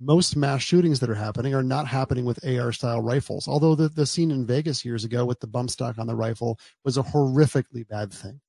[0.00, 3.88] Most mass shootings that are happening are not happening with AR style rifles, although the,
[3.88, 7.02] the scene in Vegas years ago with the bump stock on the rifle was a
[7.02, 8.40] horrifically bad thing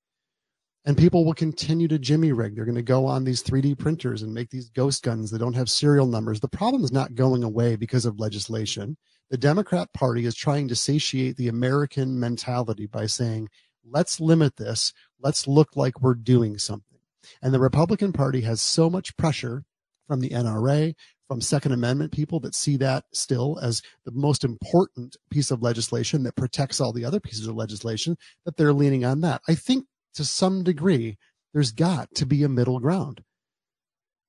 [0.86, 2.56] and people will continue to jimmy rig.
[2.56, 5.56] They're going to go on these 3D printers and make these ghost guns that don't
[5.56, 6.40] have serial numbers.
[6.40, 8.98] The problem is not going away because of legislation.
[9.30, 13.50] The Democrat Party is trying to satiate the American mentality by saying,
[13.86, 14.94] let's limit this.
[15.20, 17.00] Let's look like we're doing something.
[17.42, 19.64] And the Republican Party has so much pressure
[20.08, 20.94] from the NRA,
[21.30, 26.24] from Second Amendment people that see that still as the most important piece of legislation
[26.24, 29.42] that protects all the other pieces of legislation that they're leaning on that.
[29.48, 31.18] I think to some degree,
[31.54, 33.24] there's got to be a middle ground.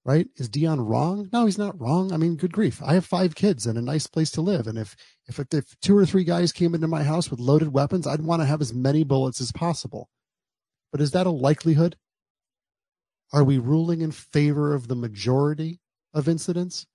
[0.04, 0.28] Right?
[0.36, 1.30] Is Dion wrong?
[1.32, 2.12] No, he's not wrong.
[2.12, 2.82] I mean, good grief.
[2.82, 4.66] I have five kids and a nice place to live.
[4.66, 4.94] And if,
[5.26, 8.42] if, if two or three guys came into my house with loaded weapons, I'd want
[8.42, 10.10] to have as many bullets as possible.
[10.92, 11.96] But is that a likelihood?
[13.32, 15.80] Are we ruling in favor of the majority
[16.12, 16.86] of incidents?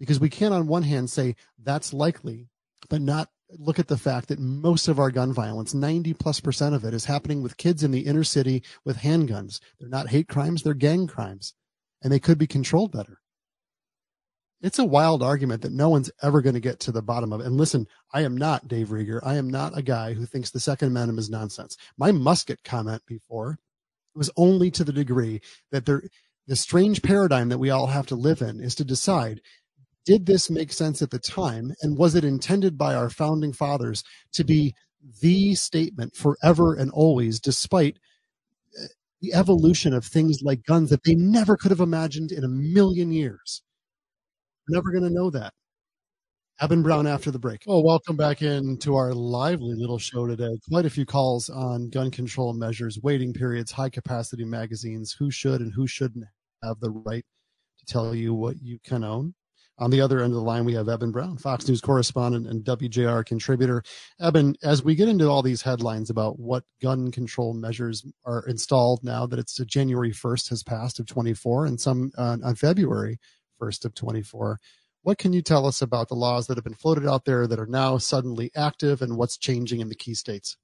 [0.00, 2.48] Because we can, on one hand, say that's likely,
[2.88, 3.28] but not
[3.58, 6.94] look at the fact that most of our gun violence, 90 plus percent of it,
[6.94, 9.60] is happening with kids in the inner city with handguns.
[9.78, 11.54] They're not hate crimes, they're gang crimes,
[12.02, 13.20] and they could be controlled better.
[14.62, 17.40] It's a wild argument that no one's ever going to get to the bottom of.
[17.40, 19.20] And listen, I am not Dave Rieger.
[19.22, 21.76] I am not a guy who thinks the Second Amendment is nonsense.
[21.98, 23.58] My musket comment before
[24.14, 26.02] was only to the degree that there,
[26.46, 29.40] the strange paradigm that we all have to live in is to decide
[30.04, 31.72] did this make sense at the time?
[31.82, 34.74] And was it intended by our founding fathers to be
[35.20, 37.98] the statement forever and always, despite
[38.80, 38.86] uh,
[39.20, 43.12] the evolution of things like guns that they never could have imagined in a million
[43.12, 43.62] years?
[44.68, 45.52] We're never going to know that.
[46.60, 47.64] Eben Brown after the break.
[47.66, 50.56] Well, welcome back in to our lively little show today.
[50.70, 55.60] Quite a few calls on gun control measures, waiting periods, high capacity magazines, who should
[55.60, 56.24] and who shouldn't
[56.62, 57.24] have the right
[57.78, 59.34] to tell you what you can own.
[59.78, 62.64] On the other end of the line, we have Eben Brown, Fox News correspondent and
[62.64, 63.82] WJR contributor.
[64.20, 69.02] Eben, as we get into all these headlines about what gun control measures are installed
[69.02, 73.18] now that it's January 1st has passed of 24 and some uh, on February
[73.60, 74.60] 1st of 24,
[75.02, 77.58] what can you tell us about the laws that have been floated out there that
[77.58, 80.56] are now suddenly active and what's changing in the key states?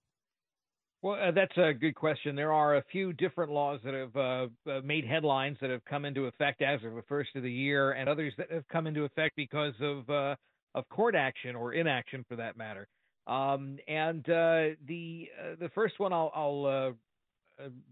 [1.02, 2.36] Well, uh, that's a good question.
[2.36, 6.04] There are a few different laws that have uh, uh, made headlines that have come
[6.04, 9.04] into effect as of the first of the year, and others that have come into
[9.04, 10.36] effect because of uh,
[10.74, 12.86] of court action or inaction, for that matter.
[13.26, 15.28] Um, and uh, the
[15.58, 16.94] the first one I'll, I'll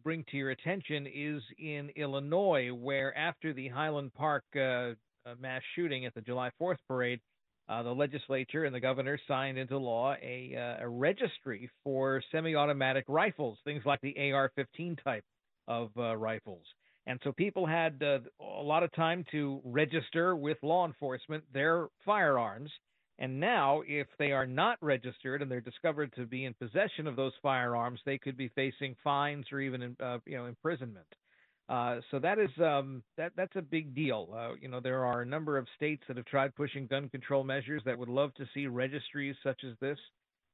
[0.02, 6.14] bring to your attention is in Illinois, where after the Highland Park mass shooting at
[6.14, 7.20] the July 4th parade,
[7.68, 13.04] uh, the legislature and the governor signed into law a, uh, a registry for semi-automatic
[13.08, 15.24] rifles, things like the AR-15 type
[15.66, 16.64] of uh, rifles.
[17.06, 21.88] And so people had uh, a lot of time to register with law enforcement their
[22.04, 22.70] firearms.
[23.18, 27.16] And now, if they are not registered and they're discovered to be in possession of
[27.16, 31.06] those firearms, they could be facing fines or even, uh, you know, imprisonment.
[31.68, 34.28] Uh, so that is um, that that's a big deal.
[34.34, 37.44] Uh, you know, there are a number of states that have tried pushing gun control
[37.44, 39.98] measures that would love to see registries such as this.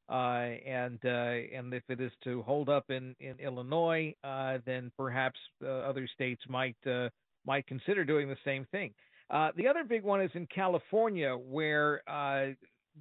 [0.08, 4.90] Uh, and uh, and if it is to hold up in in Illinois, uh, then
[4.98, 6.76] perhaps other states might
[7.46, 8.92] might consider doing the same thing.
[9.30, 12.02] the other big one is in California, where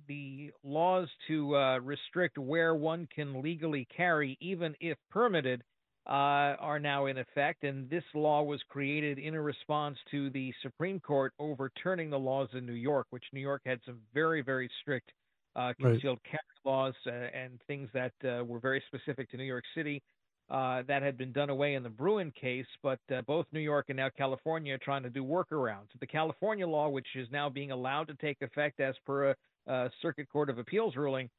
[0.07, 5.63] the laws to restrict where one can legally carry, even if permitted,
[6.05, 10.53] uh, are now in effect, and this law was created in a response to the
[10.61, 14.69] Supreme Court overturning the laws in New York, which New York had some very, very
[14.81, 15.11] strict
[15.55, 16.31] uh, concealed right.
[16.31, 20.01] carry laws uh, and things that uh, were very specific to New York City.
[20.49, 23.85] Uh, that had been done away in the Bruen case, but uh, both New York
[23.87, 25.87] and now California are trying to do workarounds.
[26.01, 29.35] The California law, which is now being allowed to take effect as per a,
[29.67, 31.29] a Circuit Court of Appeals ruling,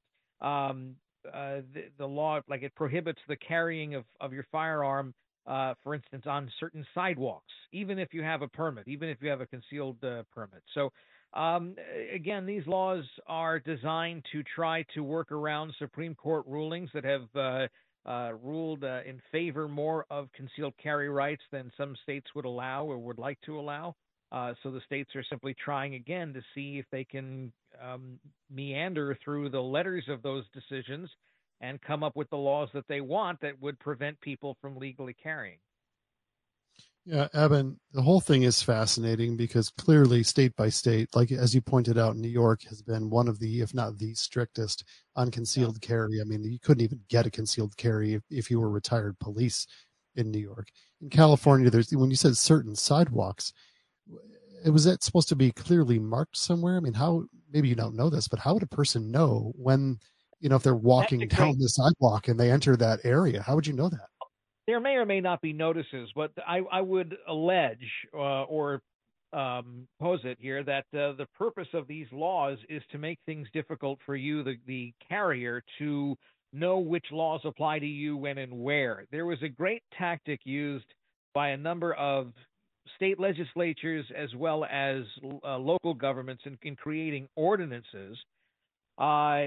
[0.40, 0.96] um,
[1.32, 5.14] uh, the, the, law like it prohibits the carrying of, of your firearm,
[5.46, 9.28] uh, for instance, on certain sidewalks, even if you have a permit, even if you
[9.28, 10.62] have a concealed uh, permit.
[10.74, 10.90] So.
[11.32, 11.74] Um,
[12.14, 17.22] again, these laws are designed to try to work around Supreme Court rulings that have
[17.34, 17.66] uh,
[18.08, 22.98] uh, ruled in favor more of concealed carry rights than some states would allow or
[22.98, 23.96] would like to allow.
[24.34, 28.18] Uh, so the states are simply trying again to see if they can um,
[28.50, 31.08] meander through the letters of those decisions
[31.60, 35.14] and come up with the laws that they want that would prevent people from legally
[35.22, 35.58] carrying.
[37.04, 41.60] Yeah, Evan, the whole thing is fascinating because clearly, state by state, like as you
[41.60, 44.82] pointed out, New York has been one of the, if not the strictest
[45.14, 45.86] on concealed yeah.
[45.86, 46.20] carry.
[46.20, 49.64] I mean, you couldn't even get a concealed carry if, if you were retired police
[50.16, 50.68] in New York.
[51.00, 53.52] In California, there's when you said certain sidewalks,
[54.64, 56.76] it was that supposed to be clearly marked somewhere.
[56.76, 59.98] I mean, how maybe you don't know this, but how would a person know when
[60.40, 63.42] you know if they're walking down the sidewalk and they enter that area?
[63.42, 64.08] How would you know that?
[64.66, 68.80] there may or may not be notices, but I, I would allege uh, or
[69.32, 73.48] um, pose it here that uh, the purpose of these laws is to make things
[73.52, 76.16] difficult for you, the, the carrier, to
[76.52, 79.04] know which laws apply to you when and where.
[79.10, 80.86] There was a great tactic used
[81.34, 82.32] by a number of
[82.96, 85.02] state legislatures as well as
[85.44, 88.16] uh, local governments in, in creating ordinances
[88.98, 89.38] uh,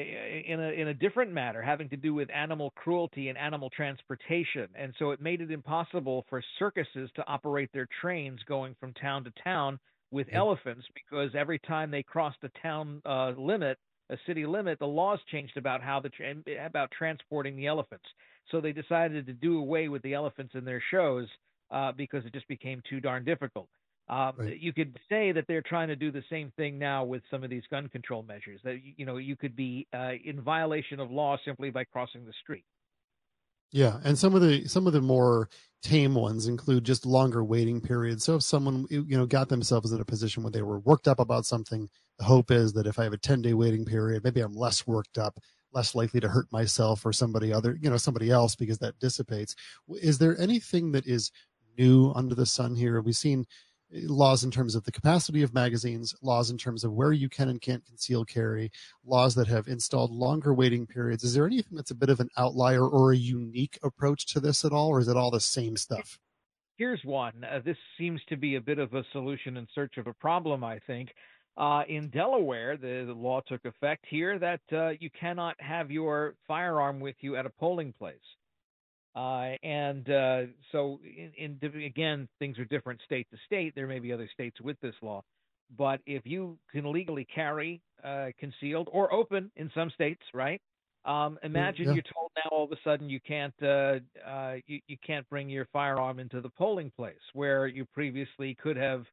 [0.46, 4.68] in a in a different matter having to do with animal cruelty and animal transportation,
[4.76, 9.24] and so it made it impossible for circuses to operate their trains going from town
[9.24, 9.80] to town
[10.12, 10.36] with mm-hmm.
[10.36, 13.78] elephants because every time they crossed a town uh, limit,
[14.10, 18.06] a city limit, the laws changed about how the tra- about transporting the elephants.
[18.52, 21.28] So they decided to do away with the elephants in their shows
[21.72, 23.68] uh, because it just became too darn difficult.
[24.10, 24.60] Um, right.
[24.60, 27.50] You could say that they're trying to do the same thing now with some of
[27.50, 28.62] these gun control measures.
[28.64, 32.34] That you know you could be uh, in violation of law simply by crossing the
[32.42, 32.64] street.
[33.72, 35.50] Yeah, and some of the some of the more
[35.82, 38.24] tame ones include just longer waiting periods.
[38.24, 41.20] So if someone you know got themselves in a position where they were worked up
[41.20, 44.40] about something, the hope is that if I have a 10 day waiting period, maybe
[44.40, 45.38] I'm less worked up,
[45.74, 49.54] less likely to hurt myself or somebody other, you know, somebody else because that dissipates.
[49.90, 51.32] Is there anything that is
[51.78, 53.02] new under the sun here?
[53.02, 53.46] We've seen
[53.92, 57.50] laws in terms of the capacity of magazines, laws in terms of where you can
[57.50, 58.72] and can't conceal carry,
[59.06, 61.24] laws that have installed longer waiting periods.
[61.24, 64.66] Is there anything that's a bit of an outlier or a unique approach to this
[64.66, 66.20] at all, or is it all the same stuff?
[66.78, 67.44] Here's one.
[67.44, 70.64] Uh, this seems to be a bit of a solution in search of a problem,
[70.64, 71.10] I think.
[71.58, 76.36] Uh, in Delaware, the, the, law took effect here that uh, you cannot have your
[76.48, 78.16] firearm with you at a polling place.
[79.18, 80.42] Uh, and uh,
[80.72, 83.74] so, in, in, again, things are different state to state.
[83.74, 85.24] There may be other states with this law,
[85.76, 90.62] but if you can legally carry uh, concealed or open in some states, right?
[91.04, 91.94] Um, imagine yeah.
[91.94, 93.96] you're told now all of a sudden you can't uh,
[94.28, 98.78] uh, you, you can't bring your firearm into the polling place where you previously could
[98.78, 99.04] have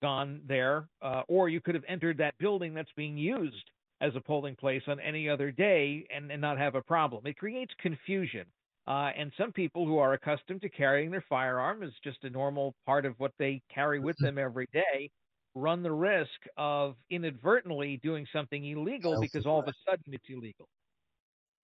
[0.00, 3.70] gone there, uh, or you could have entered that building that's being used
[4.00, 7.26] as a polling place on any other day and, and not have a problem.
[7.26, 8.44] It creates confusion
[8.86, 12.74] uh, and some people who are accustomed to carrying their firearm as just a normal
[12.86, 14.26] part of what they carry with mm-hmm.
[14.26, 15.10] them every day
[15.54, 20.68] run the risk of inadvertently doing something illegal because all of a sudden it's illegal.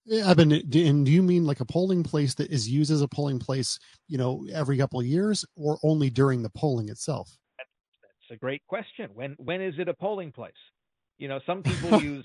[0.05, 0.53] Yeah, been.
[0.53, 3.79] and do you mean like a polling place that is used as a polling place,
[4.09, 7.37] you know, every couple of years, or only during the polling itself?
[7.59, 7.69] That's,
[8.03, 9.11] that's a great question.
[9.13, 10.53] When when is it a polling place?
[11.19, 12.25] You know, some people use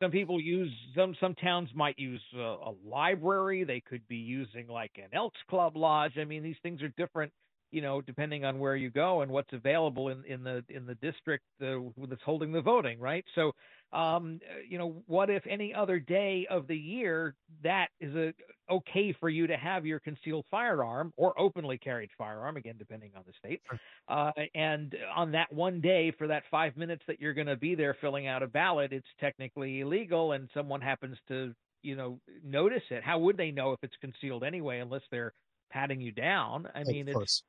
[0.00, 3.64] some people use some some towns might use a, a library.
[3.64, 6.18] They could be using like an Elks Club lodge.
[6.18, 7.32] I mean, these things are different
[7.72, 10.94] you know, depending on where you go and what's available in, in the in the
[10.96, 11.76] district uh,
[12.08, 13.24] that's holding the voting, right?
[13.34, 13.52] So,
[13.92, 18.32] um, you know, what if any other day of the year that is a
[18.70, 23.22] okay for you to have your concealed firearm or openly carried firearm, again depending on
[23.26, 23.60] the state,
[24.08, 27.74] uh, and on that one day for that five minutes that you're going to be
[27.74, 32.82] there filling out a ballot, it's technically illegal, and someone happens to you know notice
[32.90, 33.02] it.
[33.04, 35.34] How would they know if it's concealed anyway, unless they're
[35.70, 36.66] patting you down?
[36.74, 37.42] I mean, it's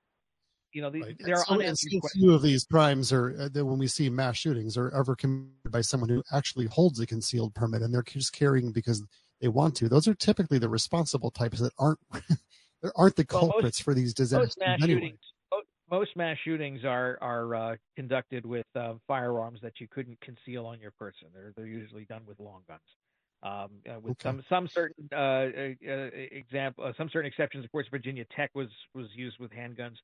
[0.74, 1.16] you know, the, right.
[1.20, 2.22] there are so, unanswered questions.
[2.24, 5.72] Few of these crimes are uh, that when we see mass shootings are ever committed
[5.72, 9.04] by someone who actually holds a concealed permit and they're just carrying because
[9.42, 9.90] they want to.
[9.90, 12.00] Those are typically the responsible types that aren't
[12.82, 15.00] there aren't the Well, most- culprits for these disasters most mass anyway.
[15.02, 15.20] shootings
[15.52, 15.62] mo-
[15.92, 20.80] most mass shootings are are uh, conducted with uh, firearms that you couldn't conceal on
[20.80, 21.28] your person.
[21.34, 22.82] They're they're usually done with long guns.
[23.44, 24.30] Um, uh, with Okay.
[24.30, 27.66] some some certain uh, uh, uh, example, uh, some certain exceptions.
[27.66, 29.98] Of course, Virginia Tech was was used with handguns.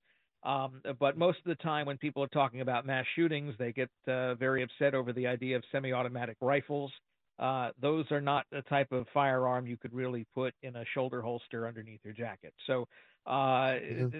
[0.43, 3.89] Um, but most of the time, when people are talking about mass shootings, they get
[4.07, 6.91] uh, very upset over the idea of semi-automatic rifles.
[7.39, 11.21] Uh, those are not the type of firearm you could really put in a shoulder
[11.21, 12.53] holster underneath your jacket.
[12.67, 12.87] So
[13.25, 13.75] uh,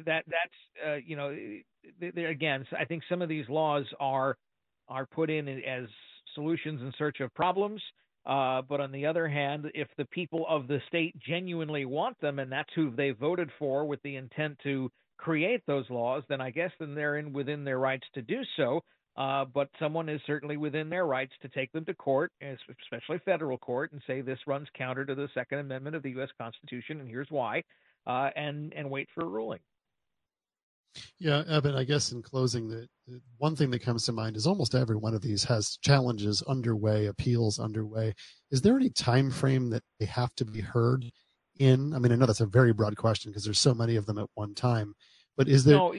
[0.05, 1.35] that that's uh, you know
[1.99, 4.37] th- again, I think some of these laws are
[4.87, 5.87] are put in as
[6.33, 7.81] solutions in search of problems.
[8.25, 12.39] Uh, but on the other hand, if the people of the state genuinely want them,
[12.39, 16.49] and that's who they voted for with the intent to create those laws, then I
[16.49, 18.81] guess then they're in within their rights to do so.
[19.17, 23.57] Uh, but someone is certainly within their rights to take them to court, especially federal
[23.57, 26.29] court, and say this runs counter to the Second Amendment of the U.S.
[26.37, 27.61] Constitution, and here's why,
[28.07, 29.59] uh, and and wait for a ruling.
[31.19, 34.47] Yeah, Evan, I guess in closing, the, the one thing that comes to mind is
[34.47, 38.13] almost every one of these has challenges underway, appeals underway.
[38.51, 41.05] Is there any time frame that they have to be heard
[41.59, 41.93] in?
[41.93, 44.17] I mean, I know that's a very broad question because there's so many of them
[44.17, 44.95] at one time,
[45.37, 45.93] but is there no,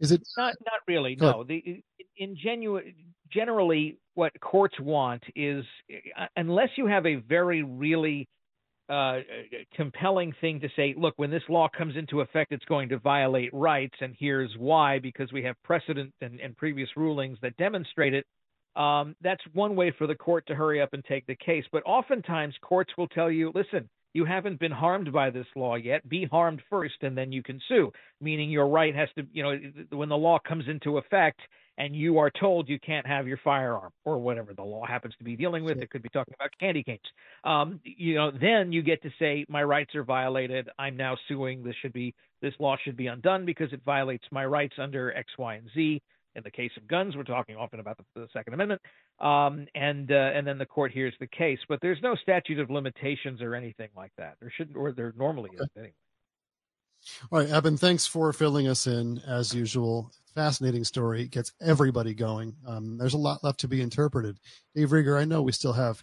[0.00, 1.16] is it Not not really.
[1.16, 1.44] No.
[1.44, 1.82] The
[2.16, 2.94] in genuine
[3.32, 5.64] generally what courts want is
[6.18, 8.28] uh, unless you have a very really
[8.88, 9.20] uh,
[9.74, 13.52] compelling thing to say, look, when this law comes into effect, it's going to violate
[13.54, 18.26] rights, and here's why, because we have precedent and, and previous rulings that demonstrate it.
[18.76, 21.64] Um, that's one way for the court to hurry up and take the case.
[21.72, 26.08] But oftentimes, courts will tell you, listen, you haven't been harmed by this law yet.
[26.08, 27.92] Be harmed first, and then you can sue.
[28.20, 29.58] Meaning your right has to, you know,
[29.90, 31.40] when the law comes into effect
[31.76, 35.24] and you are told you can't have your firearm or whatever the law happens to
[35.24, 37.00] be dealing with, it could be talking about candy canes.
[37.42, 40.68] Um, you know, then you get to say my rights are violated.
[40.78, 41.64] I'm now suing.
[41.64, 45.32] This should be this law should be undone because it violates my rights under X,
[45.36, 46.00] Y, and Z.
[46.36, 48.80] In the case of guns, we're talking often about the, the Second Amendment,
[49.20, 51.60] um, and uh, and then the court hears the case.
[51.68, 54.34] But there's no statute of limitations or anything like that.
[54.40, 55.94] There shouldn't, or there normally isn't anyway.
[57.30, 60.10] All right, Evan, thanks for filling us in as usual.
[60.34, 61.28] Fascinating story.
[61.28, 62.56] Gets everybody going.
[62.66, 64.38] Um, there's a lot left to be interpreted.
[64.74, 66.02] Dave Rieger, I know we still have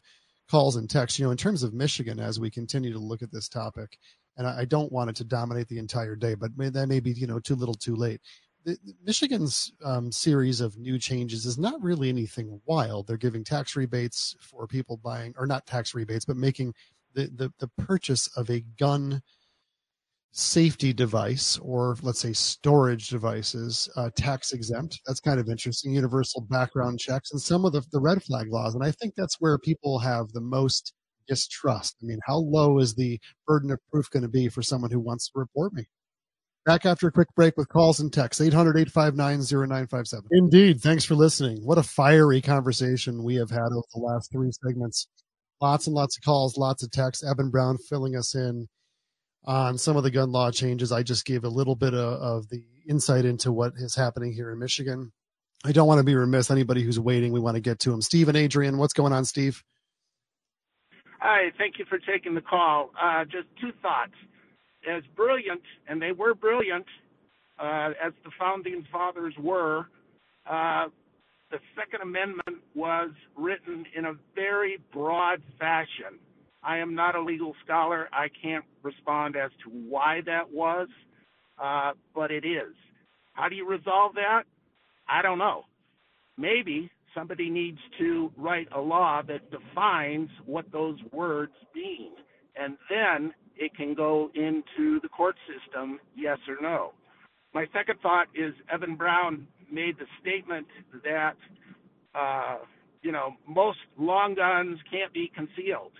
[0.50, 1.18] calls and texts.
[1.20, 3.98] You know, in terms of Michigan, as we continue to look at this topic,
[4.38, 7.00] and I, I don't want it to dominate the entire day, but may, that may
[7.00, 8.22] be, you know, too little too late.
[8.64, 13.08] The, Michigan's um, series of new changes is not really anything wild.
[13.08, 16.74] They're giving tax rebates for people buying, or not tax rebates, but making
[17.14, 19.22] the, the, the purchase of a gun
[20.34, 25.02] safety device or let's say storage devices uh, tax exempt.
[25.06, 25.94] That's kind of interesting.
[25.94, 28.74] Universal background checks and some of the, the red flag laws.
[28.74, 30.94] And i think that's where people have the most
[31.28, 31.98] distrust.
[32.02, 35.00] I mean how low is the burden of proof going to be for someone who
[35.00, 35.86] wants to report me
[36.66, 41.78] back after a quick break with calls and texts 800-859-0957 indeed thanks for listening what
[41.78, 45.08] a fiery conversation we have had over the last three segments
[45.60, 48.68] lots and lots of calls lots of texts evan brown filling us in
[49.46, 50.92] on some of the gun law changes.
[50.92, 54.52] I just gave a little bit of, of, the insight into what is happening here
[54.52, 55.12] in Michigan.
[55.64, 56.50] I don't want to be remiss.
[56.50, 58.02] Anybody who's waiting, we want to get to them.
[58.02, 59.64] Steve and Adrian, what's going on, Steve?
[61.20, 62.92] Hi, thank you for taking the call.
[63.00, 64.14] Uh, just two thoughts.
[64.90, 66.86] As brilliant, and they were brilliant,
[67.60, 69.86] uh, as the founding fathers were,
[70.50, 70.88] uh,
[71.52, 76.18] the Second Amendment was written in a very broad fashion.
[76.64, 78.08] I am not a legal scholar.
[78.14, 80.88] I can't respond as to why that was,
[81.62, 82.74] uh, but it is.
[83.34, 84.44] How do you resolve that?
[85.08, 85.64] I don't know.
[86.38, 92.12] Maybe somebody needs to write a law that defines what those words mean,
[92.56, 96.94] and then it can go into the court system, yes or no.
[97.54, 100.66] My second thought is Evan Brown made the statement
[101.04, 101.36] that,
[102.16, 102.58] uh,
[103.04, 105.92] you know, most long guns can't be concealed.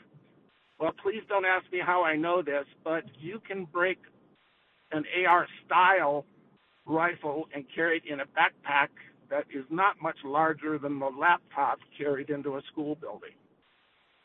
[0.80, 4.00] Well, please don't ask me how I know this, but you can break
[4.92, 6.26] an AR style
[6.88, 8.88] rifle and carry it in a backpack
[9.30, 13.36] that is not much larger than the laptop carried into a school building.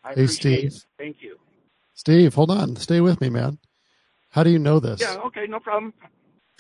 [0.03, 0.65] I Hey, Steve.
[0.73, 0.87] it.
[0.97, 1.37] Thank you.
[1.97, 2.77] Steve, hold on.
[2.77, 3.59] Stay with me, man.
[4.29, 5.01] How do you know this?
[5.01, 5.93] Yeah, okay, no problem.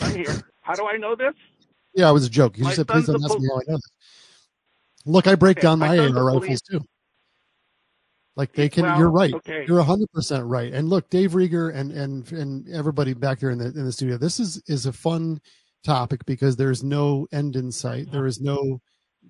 [0.00, 0.42] I'm here.
[0.62, 1.34] How do I know this?
[1.94, 2.58] Yeah, it was a joke.
[2.58, 3.90] You My said, please don't ask pol- me how I know this.
[5.04, 6.80] Look, I break Okay, down my my AR rifles too.
[8.34, 9.32] Like they can, Well, you're right.
[9.34, 9.64] okay.
[9.68, 10.72] You're hundred percent right.
[10.72, 14.16] And look, Dave Rieger and and and everybody back there in the in the studio.
[14.18, 15.40] This is is a fun
[15.84, 18.10] topic because there's no end in sight.
[18.10, 18.80] There is no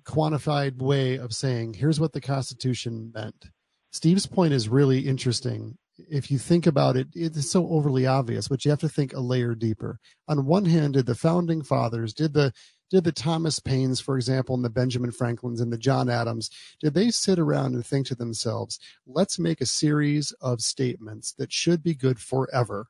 [0.03, 3.45] quantified way of saying here's what the Constitution meant.
[3.91, 5.77] Steve's point is really interesting
[6.09, 9.19] if you think about it, it's so overly obvious, but you have to think a
[9.19, 9.99] layer deeper.
[10.27, 12.53] On one hand, did the founding fathers, did the
[12.89, 16.93] did the Thomas Paines, for example, and the Benjamin Franklins and the John Adams, did
[16.93, 21.83] they sit around and think to themselves, let's make a series of statements that should
[21.83, 22.87] be good forever?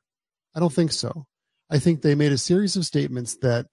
[0.54, 1.26] I don't think so.
[1.68, 3.66] I think they made a series of statements that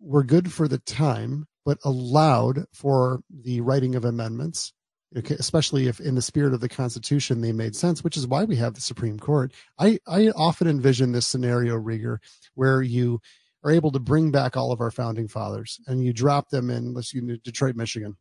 [0.00, 4.72] were good for the time, but allowed for the writing of amendments,
[5.14, 8.56] especially if in the spirit of the Constitution they made sense, which is why we
[8.56, 9.52] have the Supreme Court.
[9.78, 12.18] I, I often envision this scenario, Rieger,
[12.54, 13.20] where you
[13.64, 16.94] are able to bring back all of our founding fathers and you drop them in,
[16.94, 18.16] let's use Detroit, Michigan,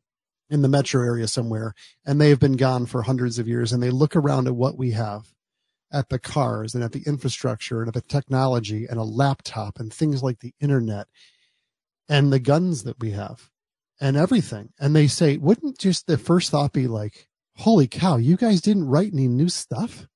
[0.50, 1.74] in the metro area somewhere,
[2.06, 4.78] and they have been gone for hundreds of years, and they look around at what
[4.78, 5.34] we have
[5.94, 9.94] at the cars and at the infrastructure and at the technology and a laptop and
[9.94, 11.08] things like the internet
[12.08, 13.50] and the guns that we have
[14.02, 14.74] and everything.
[14.80, 18.88] And they say, wouldn't just the first thought be like, holy cow, you guys didn't
[18.88, 20.08] write any new stuff?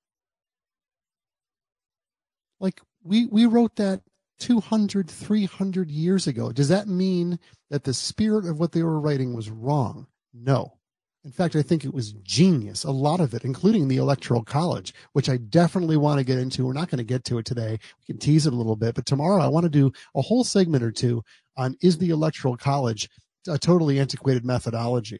[2.60, 4.02] Like we, we wrote that
[4.40, 6.52] 200, 300 years ago.
[6.52, 10.08] Does that mean that the spirit of what they were writing was wrong?
[10.34, 10.74] No.
[11.24, 12.84] In fact, I think it was genius.
[12.84, 16.66] A lot of it, including the Electoral College, which I definitely want to get into.
[16.66, 17.80] We're not going to get to it today.
[17.98, 20.44] We can tease it a little bit, but tomorrow I want to do a whole
[20.44, 21.24] segment or two
[21.58, 23.10] on is the Electoral College
[23.48, 25.20] a totally antiquated methodology?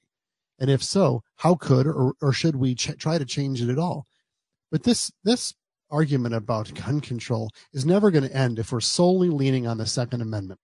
[0.60, 3.80] And if so, how could or, or should we ch- try to change it at
[3.80, 4.08] all?
[4.72, 5.54] But this, this
[5.90, 9.86] argument about gun control is never going to end if we're solely leaning on the
[9.86, 10.60] Second Amendment.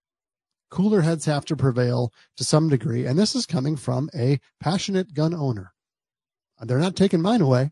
[0.69, 5.13] Cooler heads have to prevail to some degree, and this is coming from a passionate
[5.13, 5.73] gun owner.
[6.59, 7.71] Uh, they're not taking mine away,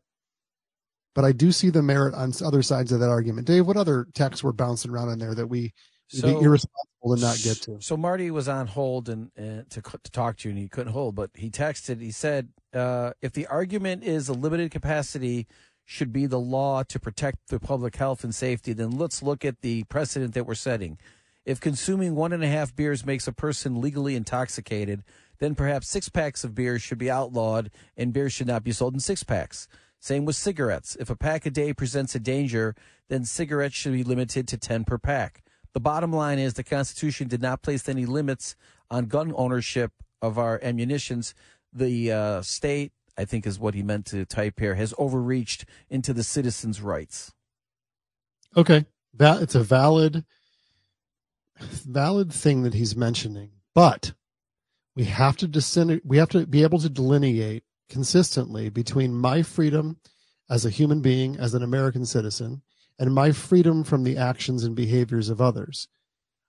[1.15, 3.47] but I do see the merit on other sides of that argument.
[3.47, 5.73] Dave, what other texts were bouncing around in there that we
[6.09, 7.78] so, be irresponsible to not get to?
[7.82, 10.93] So Marty was on hold and, and to to talk to you, and he couldn't
[10.93, 12.02] hold, but he texted.
[12.02, 15.47] He said, uh, "If the argument is a limited capacity
[15.86, 19.62] should be the law to protect the public health and safety, then let's look at
[19.62, 20.97] the precedent that we're setting."
[21.45, 25.04] If consuming one and a half beers makes a person legally intoxicated,
[25.39, 28.93] then perhaps six packs of beer should be outlawed and beer should not be sold
[28.93, 29.68] in six packs.
[30.00, 30.95] Same with cigarettes.
[31.00, 32.76] If a pack a day presents a danger,
[33.08, 35.43] then cigarettes should be limited to 10 per pack.
[35.74, 38.55] The bottom line is the Constitution did not place any limits
[38.89, 39.91] on gun ownership
[40.22, 41.36] of our ammunitions.
[41.72, 46.13] The uh, state, I think is what he meant to type here, has overreached into
[46.13, 47.34] the citizens' rights.
[48.57, 48.86] Okay.
[49.13, 50.26] That it's a valid
[51.59, 54.13] valid thing that he's mentioning, but
[54.95, 59.97] we have to discern, we have to be able to delineate consistently between my freedom
[60.49, 62.61] as a human being, as an American citizen,
[63.00, 65.88] and my freedom from the actions and behaviors of others.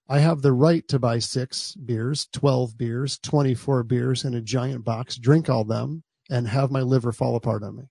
[0.09, 4.85] I have the right to buy six beers, 12 beers, 24 beers in a giant
[4.85, 7.85] box, drink all them, and have my liver fall apart on me.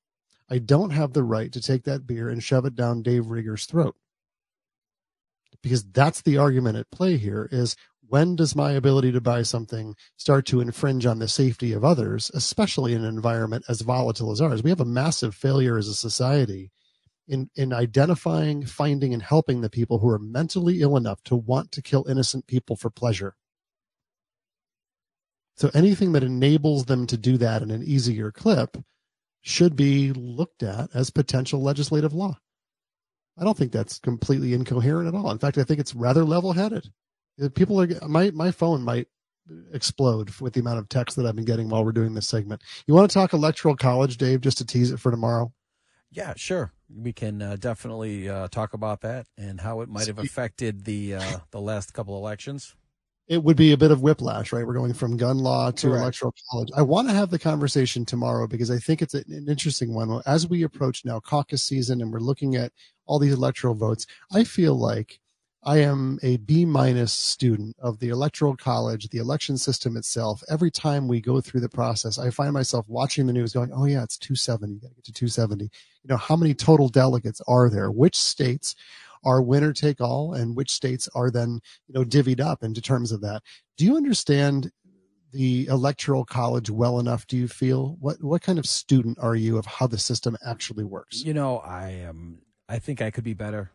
[0.49, 3.65] I don't have the right to take that beer and shove it down Dave Rieger's
[3.65, 3.95] throat
[5.61, 7.75] because that's the argument at play here is
[8.07, 12.31] when does my ability to buy something start to infringe on the safety of others,
[12.33, 14.63] especially in an environment as volatile as ours?
[14.63, 16.71] We have a massive failure as a society
[17.29, 21.71] in, in identifying, finding, and helping the people who are mentally ill enough to want
[21.71, 23.35] to kill innocent people for pleasure.
[25.55, 28.77] So anything that enables them to do that in an easier clip
[29.41, 32.39] should be looked at as potential legislative law.
[33.37, 35.31] I don't think that's completely incoherent at all.
[35.31, 36.89] In fact, I think it's rather level-headed.
[37.41, 39.07] Uh, people are my my phone might
[39.71, 42.61] explode with the amount of text that I've been getting while we're doing this segment.
[42.85, 45.53] You want to talk electoral college, Dave, just to tease it for tomorrow?
[46.11, 46.73] Yeah, sure.
[46.93, 51.15] We can uh, definitely uh, talk about that and how it might have affected the
[51.15, 52.75] uh, the last couple elections
[53.29, 54.65] it would be a bit of whiplash, right?
[54.65, 56.01] We're going from gun law to Correct.
[56.01, 56.69] electoral college.
[56.75, 60.21] I want to have the conversation tomorrow because I think it's an interesting one.
[60.25, 62.73] As we approach now caucus season and we're looking at
[63.05, 65.19] all these electoral votes, I feel like
[65.63, 70.41] I am a B minus student of the electoral college, the election system itself.
[70.49, 73.85] Every time we go through the process, I find myself watching the news going, Oh
[73.85, 74.75] yeah, it's 270.
[74.75, 75.65] You got to get to 270.
[75.65, 75.69] You
[76.05, 77.91] know, how many total delegates are there?
[77.91, 78.75] Which states
[79.25, 83.11] are winner take all and which states are then, you know, divvied up into terms
[83.11, 83.43] of that.
[83.77, 84.71] Do you understand
[85.31, 89.59] the electoral college well enough do you feel what what kind of student are you
[89.59, 93.35] of how the system actually works you know i am i think i could be
[93.35, 93.69] better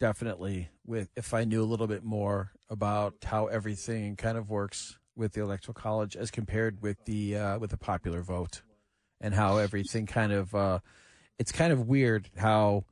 [0.00, 4.98] definitely with if i knew a little bit more about how everything kind of works
[5.16, 8.62] with the electoral college as compared with the uh, with the popular vote
[9.20, 10.78] and how everything kind of uh,
[11.38, 12.84] it's kind of weird how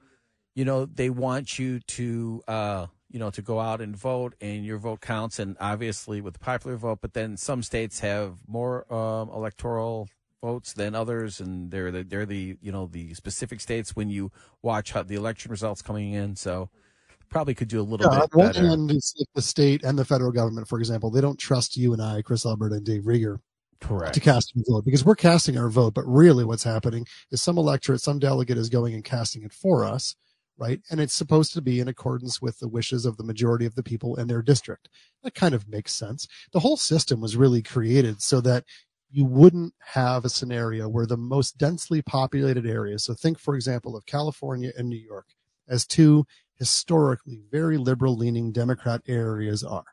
[0.57, 4.65] you know, they want you to, uh, you know, to go out and vote, and
[4.65, 5.39] your vote counts.
[5.39, 10.09] And obviously, with the popular vote, but then some states have more um, electoral
[10.43, 14.33] votes than others, and they're the, they're the you know the specific states when you
[14.63, 16.37] watch how the election results coming in.
[16.37, 16.71] So
[17.29, 18.67] probably could do a little Yeah, on bit the one better.
[18.69, 21.93] hand, it's like the state and the federal government, for example, they don't trust you
[21.93, 23.39] and I, Chris Albert and Dave Rieger,
[23.81, 24.15] Correct.
[24.15, 25.95] to cast your vote because we're casting our vote.
[25.95, 29.85] But really, what's happening is some electorate, some delegate is going and casting it for
[29.85, 30.17] us,
[30.59, 30.81] right?
[30.91, 33.83] And it's supposed to be in accordance with the wishes of the majority of the
[33.83, 34.89] people in their district.
[35.23, 36.27] That kind of makes sense.
[36.53, 38.65] The whole system was really created so that
[39.11, 43.97] you wouldn't have a scenario where the most densely populated areas, so think, for example,
[43.97, 45.27] of California and New York
[45.69, 46.27] as two
[46.59, 49.85] historically very liberal leaning Democrat areas are.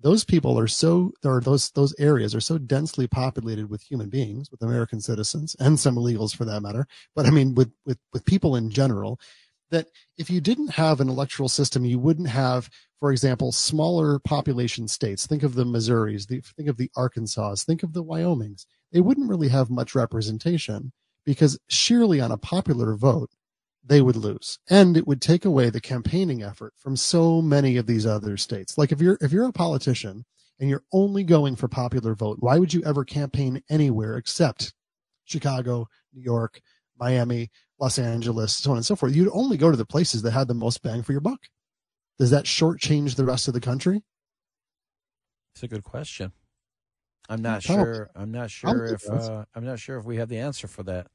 [0.00, 4.50] Those people are so or those those areas are so densely populated with human beings
[4.50, 8.22] with american citizens and some illegals for that matter but i mean with with with
[8.26, 9.18] people in general
[9.70, 9.88] that
[10.18, 15.26] if you didn't have an electoral system you wouldn't have for example smaller population states.
[15.26, 18.66] Think of the missouris the, think of the arkansas think of the wyomings.
[18.92, 20.92] They wouldn't really have much representation
[21.24, 23.30] because sheerly on a popular vote
[23.86, 27.86] they would lose and it would take away the campaigning effort from so many of
[27.86, 30.24] these other states like if you're if you're a politician
[30.58, 34.72] and you're only going for popular vote why would you ever campaign anywhere except
[35.24, 36.60] chicago new york
[36.98, 40.32] miami los angeles so on and so forth you'd only go to the places that
[40.32, 41.40] had the most bang for your buck
[42.18, 44.02] does that shortchange the rest of the country
[45.54, 46.32] It's a good question.
[47.28, 47.84] I'm not Probably.
[47.84, 48.10] sure.
[48.14, 51.06] I'm not sure if uh, I'm not sure if we have the answer for that.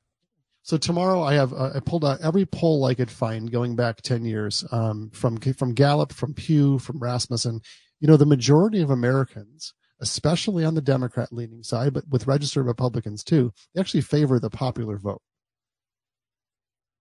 [0.64, 4.01] So tomorrow I have uh, I pulled out every poll I could find going back
[4.01, 7.62] 10 years um, from from Gallup, from Pew, from Rasmussen.
[7.99, 12.66] You know, the majority of Americans, especially on the Democrat leaning side, but with registered
[12.66, 15.22] Republicans too, they actually favor the popular vote.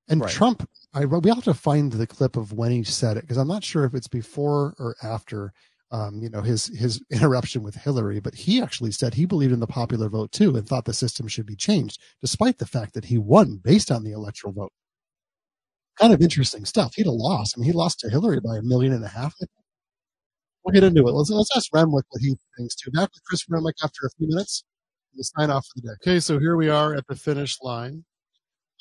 [0.08, 0.30] And Right.
[0.30, 3.48] Trump, I we have to find the clip of when he said it because I'm
[3.48, 5.52] not sure if it's before or after.
[5.92, 9.60] Um, you know his his interruption with Hillary, but he actually said he believed in
[9.60, 13.04] the popular vote too and thought the system should be changed, despite the fact that
[13.06, 14.72] he won based on the electoral vote.
[15.98, 16.94] Kind of interesting stuff.
[16.94, 17.54] He'd have lost.
[17.56, 19.34] I mean, he lost to Hillary by a million and a half.
[20.64, 21.12] We'll get into it.
[21.12, 22.90] Let's, let's ask Renwick what he thinks too.
[22.90, 24.64] Back with Chris Renwick after a few minutes.
[25.14, 25.94] We'll sign off for the day.
[26.12, 28.04] Okay, so here we are at the finish line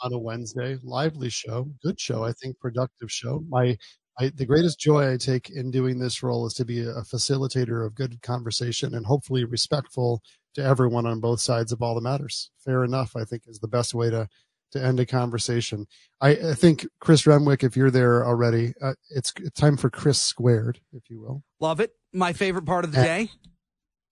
[0.01, 0.77] on a Wednesday.
[0.83, 3.43] Lively show, good show, I think, productive show.
[3.49, 3.77] My
[4.19, 7.85] I, the greatest joy I take in doing this role is to be a facilitator
[7.85, 10.21] of good conversation and hopefully respectful
[10.55, 12.51] to everyone on both sides of all the matters.
[12.65, 14.27] Fair enough, I think, is the best way to
[14.71, 15.87] to end a conversation.
[16.21, 20.21] I, I think Chris Renwick, if you're there already, uh, it's, it's time for Chris
[20.21, 21.41] squared, if you will.
[21.59, 21.93] Love it.
[22.13, 23.29] My favorite part of the Uh, day.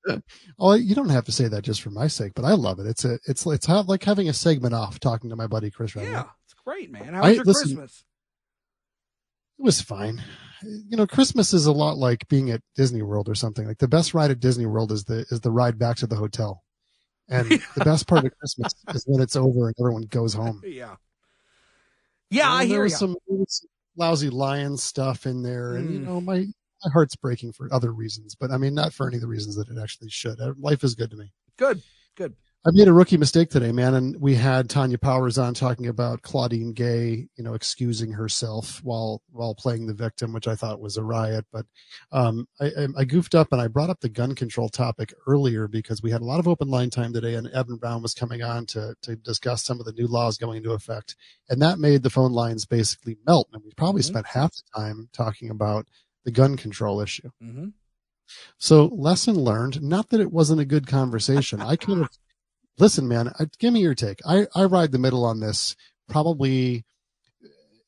[0.58, 2.88] Oh, you don't have to say that just for my sake, but I love it.
[2.88, 6.14] It's a it's it's like having a segment off talking to my buddy Chris Renwick.
[6.14, 7.14] Yeah, it's great, man.
[7.14, 8.04] How I- your listen, Christmas?
[9.60, 10.22] It was fine.
[10.64, 13.68] You know, Christmas is a lot like being at Disney World or something.
[13.68, 16.16] Like the best ride at Disney World is the is the ride back to the
[16.16, 16.64] hotel,
[17.30, 20.62] and the best part of Christmas is when it's over and everyone goes home.
[20.68, 20.96] Yeah.
[22.30, 22.98] Yeah, I And there hear was you.
[22.98, 26.06] some, there was some lousy lion stuff in there, and you Mm.
[26.06, 26.40] know my
[26.86, 29.56] my heart's breaking for other reasons, but I mean not for any of the reasons
[29.56, 30.40] that it actually should.
[30.40, 31.32] Uh, Life is good to me.
[31.58, 31.82] Good,
[32.16, 32.36] good.
[32.66, 36.22] I made a rookie mistake today, man, and we had Tanya Powers on talking about
[36.22, 40.98] Claudine Gay, you know, excusing herself while while playing the victim, which I thought was
[40.98, 41.46] a riot.
[41.54, 41.66] But
[42.12, 46.02] um, I, I- goofed up and I brought up the gun control topic earlier because
[46.02, 48.66] we had a lot of open line time today, and Evan Brown was coming on
[48.68, 51.16] to to discuss some of the new laws going into effect,
[51.50, 53.48] and that made the phone lines basically melt.
[53.54, 54.06] And we probably Mhm.
[54.06, 55.88] spent half the time talking about
[56.26, 57.30] the gun control issue.
[57.40, 57.68] hmm
[58.58, 59.82] So lesson learned.
[59.82, 61.62] Not that it wasn't a good conversation.
[61.62, 62.10] I could have
[62.78, 63.32] listen, man.
[63.60, 64.20] Give me your take.
[64.26, 65.76] I I ride the middle on this,
[66.10, 66.86] probably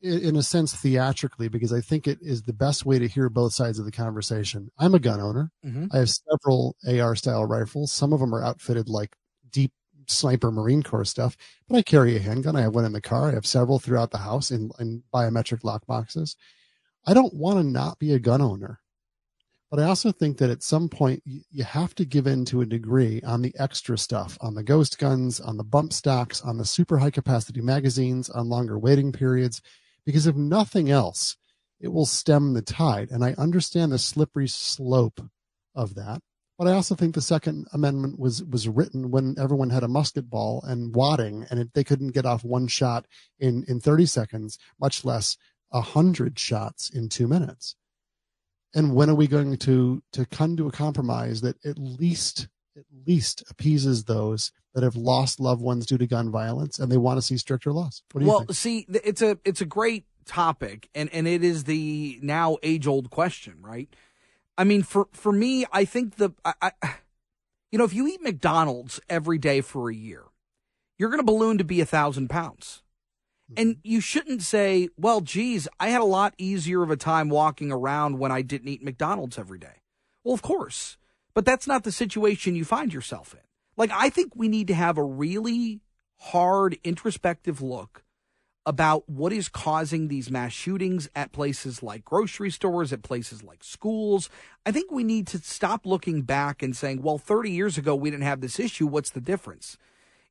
[0.01, 3.53] in a sense theatrically because I think it is the best way to hear both
[3.53, 4.71] sides of the conversation.
[4.77, 5.51] I'm a gun owner.
[5.65, 5.89] Mhm.
[5.93, 7.91] I have several AR style rifles.
[7.91, 9.17] Some of them are outfitted like
[9.51, 9.73] deep
[10.07, 11.35] sniper Marine Corps stuff,
[11.67, 12.55] but I carry a handgun.
[12.55, 13.27] I have one in the car.
[13.29, 16.37] I have several throughout the house in, in biometric lock boxes.
[17.05, 18.79] I don't want to not be a gun owner.
[19.69, 22.65] But I also think that at some point you, have to give in to a
[22.65, 26.65] degree on the extra stuff, on the ghost guns, on the bump stocks, on the
[26.65, 29.61] super high capacity magazines, on longer waiting periods,
[30.05, 31.37] because if nothing else,
[31.79, 33.11] it will stem the tide.
[33.11, 35.21] And I understand the slippery slope
[35.75, 36.21] of that.
[36.57, 40.29] But I also think the Second Amendment was was written when everyone had a musket
[40.29, 43.05] ball and wadding, and it, they couldn't get off one shot
[43.39, 45.37] in in 30 seconds, much less
[45.71, 47.75] a hundred shots in two minutes
[48.73, 52.47] and when are we going to to come to a compromise that at least
[52.77, 56.97] at least appeases those that have lost loved ones due to gun violence and they
[56.97, 59.65] want to see stricter laws what do you well, think see, it's a it's a
[59.65, 63.89] great topic, and and it is the now age old question, right?
[64.57, 66.71] I mean, for for me, I think the I, I,
[67.71, 70.25] you know, if you eat McDonald's every day for a year,
[70.97, 72.83] you're going to balloon to be a thousand pounds.
[73.57, 77.71] And you shouldn't say, well, geez, I had a lot easier of a time walking
[77.71, 79.81] around when I didn't eat McDonald's every day.
[80.23, 80.97] Well, of course.
[81.33, 83.39] But that's not the situation you find yourself in.
[83.77, 85.81] Like, I think we need to have a really
[86.17, 88.03] hard introspective look
[88.65, 93.63] about what is causing these mass shootings at places like grocery stores, at places like
[93.63, 94.29] schools.
[94.65, 98.11] I think we need to stop looking back and saying, well, 30 years ago, we
[98.11, 98.85] didn't have this issue.
[98.85, 99.77] What's the difference?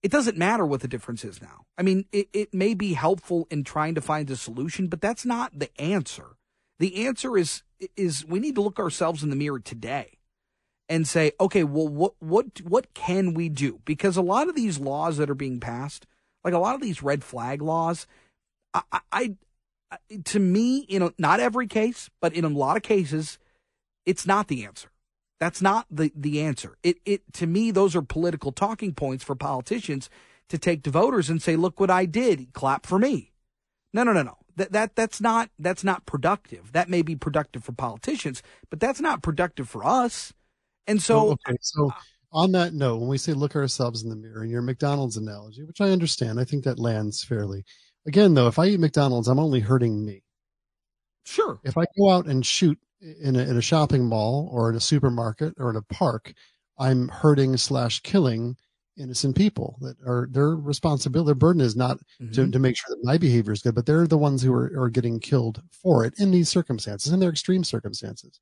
[0.02, 1.66] It doesn't matter what the difference is now.
[1.76, 5.24] I mean, it, it may be helpful in trying to find a solution, but that's
[5.24, 6.36] not the answer.
[6.78, 7.62] The answer is
[7.96, 10.18] is we need to look ourselves in the mirror today
[10.88, 13.80] and say, okay, well, what what what can we do?
[13.84, 16.06] Because a lot of these laws that are being passed,
[16.44, 18.06] like a lot of these red flag laws,
[18.72, 19.34] I, I,
[19.90, 23.38] I to me, you know, not every case, but in a lot of cases,
[24.06, 24.90] it's not the answer.
[25.40, 26.76] That's not the the answer.
[26.82, 30.10] It it to me, those are political talking points for politicians
[30.48, 33.32] to take to voters and say, look what I did, clap for me.
[33.92, 34.38] No, no, no, no.
[34.56, 36.72] That that that's not that's not productive.
[36.72, 40.32] That may be productive for politicians, but that's not productive for us.
[40.86, 41.92] And so, Oh, okay, so
[42.32, 45.62] on that note, when we say look ourselves in the mirror, in your McDonald's analogy,
[45.64, 47.64] which I understand, I think that lands fairly.
[48.06, 50.22] Again, though, if I eat McDonald's, I'm only hurting me.
[51.24, 51.60] Sure.
[51.62, 54.80] If I go out and shoot in a, in a shopping mall or in a
[54.80, 56.32] supermarket or in a park,
[56.78, 58.56] I'm hurting slash killing
[58.96, 61.26] innocent people that are their responsibility.
[61.26, 61.98] Their burden is not
[62.32, 62.52] to, Mhm.
[62.52, 64.90] to make sure that my behavior is good, but they're the ones who are, are
[64.90, 68.40] getting killed for it in these circumstances, in their extreme circumstances.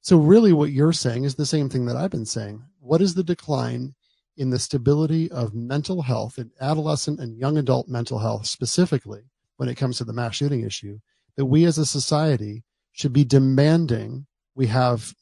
[0.00, 2.62] So really what you're saying is the same thing that I've been saying.
[2.80, 3.94] What is the decline
[4.36, 9.22] in the stability of mental health in adolescent and young adult mental health specifically
[9.58, 10.98] when it comes to the mass shooting issue
[11.36, 12.64] that we as a society
[12.94, 14.26] should be demanding
[14.56, 15.14] we have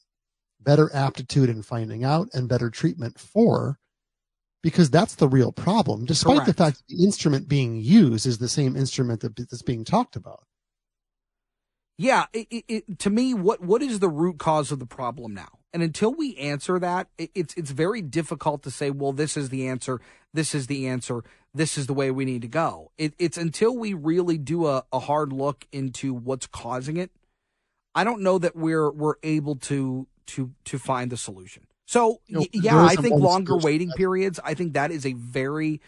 [0.61, 3.79] better aptitude in finding out and better treatment for
[4.63, 8.49] because that's the real problem despite the fact that the instrument being used is the
[8.49, 10.45] same instrument that, that's being talked about
[11.97, 15.59] Yeah, it, it, to me, what what is the root cause of the problem now?
[15.73, 19.49] And until we answer that, it, it's it's very difficult to say, well, this is
[19.49, 20.01] the answer,
[20.33, 21.23] this is the answer,
[21.53, 22.91] this is the way we need to go.
[22.97, 27.11] It, it's until we really do a, a hard look into what's causing it.
[27.95, 31.67] I don't know that we're we're able to to to find the solution.
[31.85, 34.39] So You know, yeah, I think longer waiting that- periods.
[34.43, 35.81] I think that is a very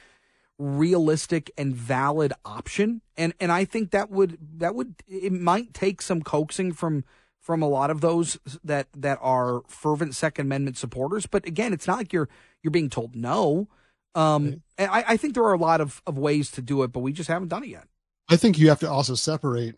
[0.58, 6.02] realistic and valid option and and I think that would that would it might take
[6.02, 7.04] some coaxing from
[7.42, 11.88] from a lot of those that that are fervent second amendment supporters but again it's
[11.88, 12.30] not like you're
[12.64, 13.68] you're being told no
[14.16, 16.94] um and I, I think there are a lot of, of ways to do it
[16.94, 17.90] but we just haven't done it yet
[18.30, 19.76] I think you have to also separate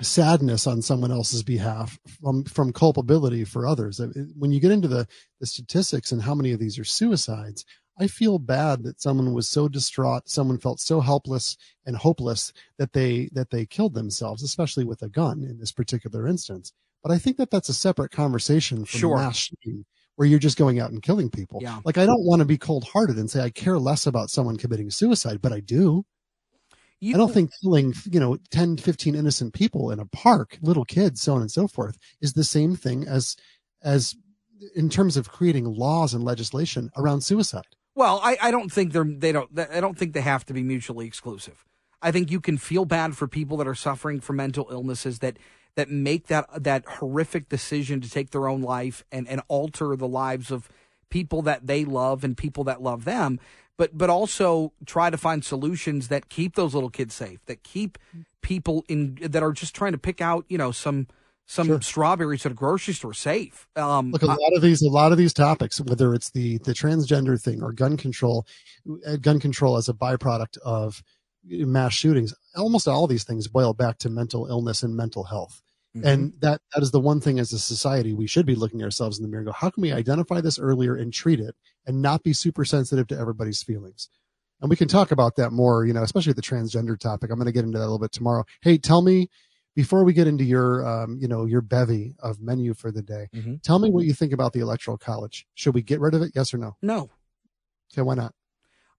[0.00, 4.00] sadness on someone else's behalf from from culpability for others.
[4.36, 5.06] When you get into the
[5.40, 7.64] the statistics and how many of these are suicides,
[7.98, 11.56] I feel bad that someone was so distraught, someone felt so helpless
[11.86, 16.26] and hopeless that they that they killed themselves, especially with a gun in this particular
[16.26, 16.72] instance.
[17.02, 19.16] But I think that that's a separate conversation from Sure.
[19.18, 19.84] mass shooting,
[20.16, 21.60] where you're just going out and killing people.
[21.62, 21.80] Yeah.
[21.84, 24.56] Like I don't want to be cold hearted and say I care less about someone
[24.56, 26.04] committing suicide, but I do.
[27.00, 30.84] You- I don't think killing, you know, 10, 15 innocent people in a park, little
[30.84, 33.36] kids, so on and so forth, is the same thing as,
[33.82, 34.14] as
[34.74, 37.66] in terms of creating laws and legislation around suicide.
[37.94, 40.62] Well, I, I don't think they're they don't I don't think they have to be
[40.62, 41.64] mutually exclusive.
[42.02, 45.38] I think you can feel bad for people that are suffering from mental illnesses that
[45.76, 50.08] that make that that horrific decision to take their own life and, and alter the
[50.08, 50.68] lives of
[51.08, 53.38] people that they love and people that love them.
[53.76, 57.98] But but also try to find solutions that keep those little kids safe, that keep
[58.40, 61.08] people in that are just trying to pick out, you know, some
[61.46, 61.80] some Sure.
[61.82, 63.68] strawberries at a grocery store safe.
[63.76, 66.58] Um, Look, a I- lot of these, a lot of these topics, whether it's the
[66.58, 68.46] the transgender thing or gun control,
[69.06, 71.02] uh, gun control as a byproduct of
[71.46, 75.62] mass shootings, almost all these things boil back to mental illness and mental health.
[75.96, 76.06] Mm-hmm.
[76.06, 79.18] And that that is the one thing as a society we should be looking ourselves
[79.18, 81.54] in the mirror and go, how can we identify this earlier and treat it
[81.86, 84.08] and not be super sensitive to everybody's feelings?
[84.60, 87.30] And we can talk about that more, you know, especially the transgender topic.
[87.30, 88.44] I'm going to get into that a little bit tomorrow.
[88.60, 89.28] Hey, tell me
[89.76, 93.28] before we get into your, um, you know, your bevy of menu for the day,
[93.34, 93.62] Mhm.
[93.62, 95.46] tell me what you think about the electoral college.
[95.54, 96.32] Should we get rid of it?
[96.34, 96.76] Yes or no?
[96.80, 97.10] no.
[97.92, 98.34] Okay, why not?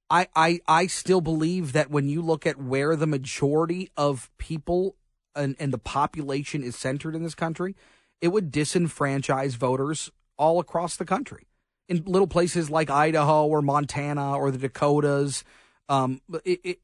[0.10, 4.96] I, I, I still believe that when you look at where the majority of people
[5.36, 7.76] and, and the population is centered in this country,
[8.22, 11.48] it would disenfranchise voters all across the country.
[11.88, 15.44] In little places like Idaho or Montana or the Dakotas,
[15.88, 16.80] um, it, it,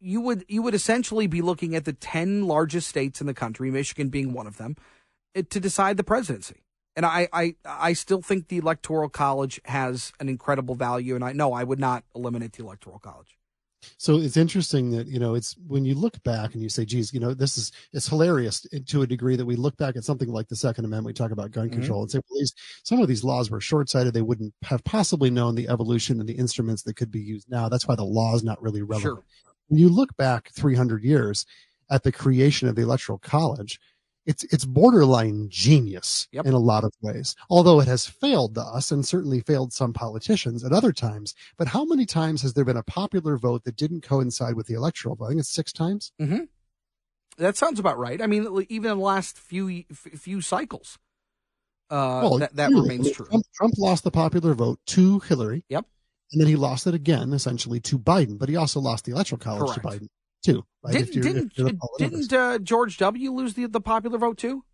[0.00, 3.70] you would you would essentially be looking at the ten largest states in the country,
[3.70, 4.74] Michigan being one of them,
[5.36, 6.64] eh, to decide the presidency.
[6.96, 11.32] And I, I, I still think the electoral college has an incredible value, and I
[11.32, 13.36] know I would not eliminate the electoral college.
[13.98, 17.12] So it's interesting that you know it's when you look back and you say, "Geez,
[17.12, 20.28] you know, this is it's hilarious to a degree that we look back at something
[20.30, 21.06] like the Second Amendment.
[21.06, 21.72] We talk about gun Mhm.
[21.74, 24.14] control and say, well, these some of these laws were short sighted.
[24.14, 27.68] They wouldn't have possibly known the evolution and the instruments that could be used now.
[27.68, 29.02] That's why the law is not really relevant.
[29.18, 29.24] Sure.
[29.68, 31.46] When you look back 300 years
[31.90, 33.78] at the creation of the Electoral College,
[34.26, 36.46] it's it's borderline genius Yep.
[36.46, 37.34] in a lot of ways.
[37.50, 41.34] Although it has failed us and certainly failed some politicians at other times.
[41.56, 44.74] But how many times has there been a popular vote that didn't coincide with the
[44.74, 45.26] electoral vote?
[45.26, 46.12] I think it's six times.
[46.20, 46.44] Mm-hmm.
[47.38, 48.22] That sounds about right.
[48.22, 50.98] I mean, even in the last few few cycles,
[51.90, 53.26] uh, well, that, that really, remains true.
[53.26, 55.64] Trump, Trump lost the popular vote to Hillary.
[55.68, 55.84] Yep.
[56.32, 58.38] And then he lost it again, essentially, to Biden.
[58.38, 59.82] But he also lost the electoral college Correct.
[59.82, 60.08] to Biden
[60.44, 60.64] too.
[60.90, 62.28] Didn't didn't if you're the poll numbers.
[62.28, 63.32] didn't uh, George W.
[63.32, 64.64] lose the the popular vote too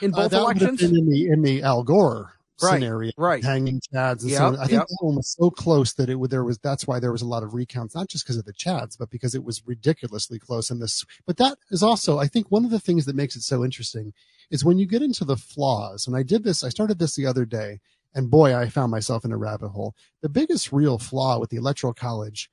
[0.00, 0.82] in Uh, both have elections?
[0.82, 2.32] in the in the Al Gore
[2.62, 3.42] Right, scenario, right.
[3.42, 4.56] Hanging chads and Yep, so on.
[4.56, 4.86] I think yep.
[4.86, 7.26] that one was so close that it would there was that's why there was a
[7.26, 10.70] lot of recounts, not just because of the chads, but because it was ridiculously close
[10.70, 11.04] in this.
[11.26, 14.12] But that is also, I think, one of the things that makes it so interesting
[14.50, 16.06] is when you get into the flaws.
[16.06, 17.80] And I did this, I started this the other day,
[18.14, 19.96] and boy, I found myself in a rabbit hole.
[20.20, 22.48] The biggest real flaw with the electoral college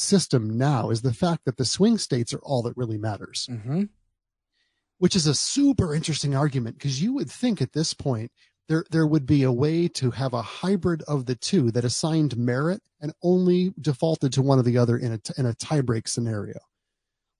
[0.00, 3.84] system now is the fact that the swing states are all that really matters Mm-hmm.
[4.98, 8.30] which is a super interesting argument because you would think at this point
[8.68, 12.36] there there would be a way to have a hybrid of the two that assigned
[12.36, 16.58] merit and only defaulted to one or the other in a in a tiebreak scenario.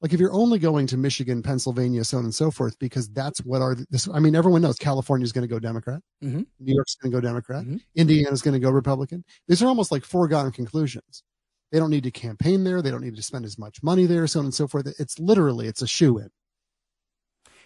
[0.03, 3.39] Like if you're only going to Michigan, Pennsylvania, so on and so forth, because that's
[3.39, 4.07] what are this.
[4.13, 6.47] I mean, everyone knows California is going to go Democrat, Mhm.
[6.61, 7.81] New York's going to go Democrat, Mhm.
[7.97, 9.25] Indiana's going to go Republican.
[9.49, 11.25] These are almost like foregone conclusions.
[11.73, 12.81] They don't need to campaign there.
[12.81, 14.87] They don't need to spend as much money there, so on and so forth.
[14.99, 16.29] It's literally it's a shoe in.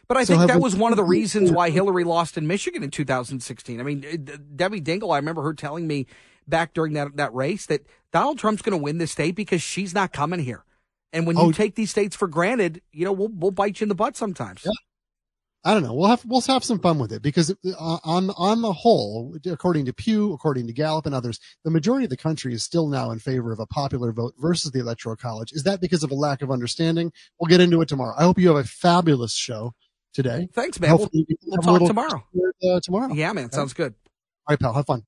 [0.08, 2.82] But I So think that was one of the reasons why Hillary lost in Michigan
[2.82, 3.78] in 2016.
[3.78, 6.06] I mean, uh, Debbie Dingell, I remember her telling me
[6.48, 9.94] back during that, that race that Donald Trump's going to win this state because she's
[9.94, 10.64] not coming here.
[11.12, 11.52] And when you Oh.
[11.52, 14.66] take these states for granted, you know, we'll, we'll bite you in the butt sometimes.
[15.62, 15.92] I don't know.
[15.92, 19.84] We'll have we'll have some fun with it because uh, on on the whole, according
[19.86, 23.10] to Pew, according to Gallup and others, the majority of the country is still now
[23.10, 25.52] in favor of a popular vote versus the electoral college.
[25.52, 27.12] Is that because of a lack of understanding?
[27.38, 28.14] We'll get into it tomorrow.
[28.16, 29.74] I hope you have a fabulous show
[30.14, 30.48] today.
[30.54, 30.90] Thanks, man.
[30.90, 32.24] Hopefully we can we'll talk tomorrow.
[32.64, 33.12] uh, tomorrow.
[33.12, 33.46] Yeah, man.
[33.46, 33.56] Okay?
[33.56, 33.94] Sounds good.
[34.46, 34.72] All right, pal.
[34.72, 34.98] Have fun.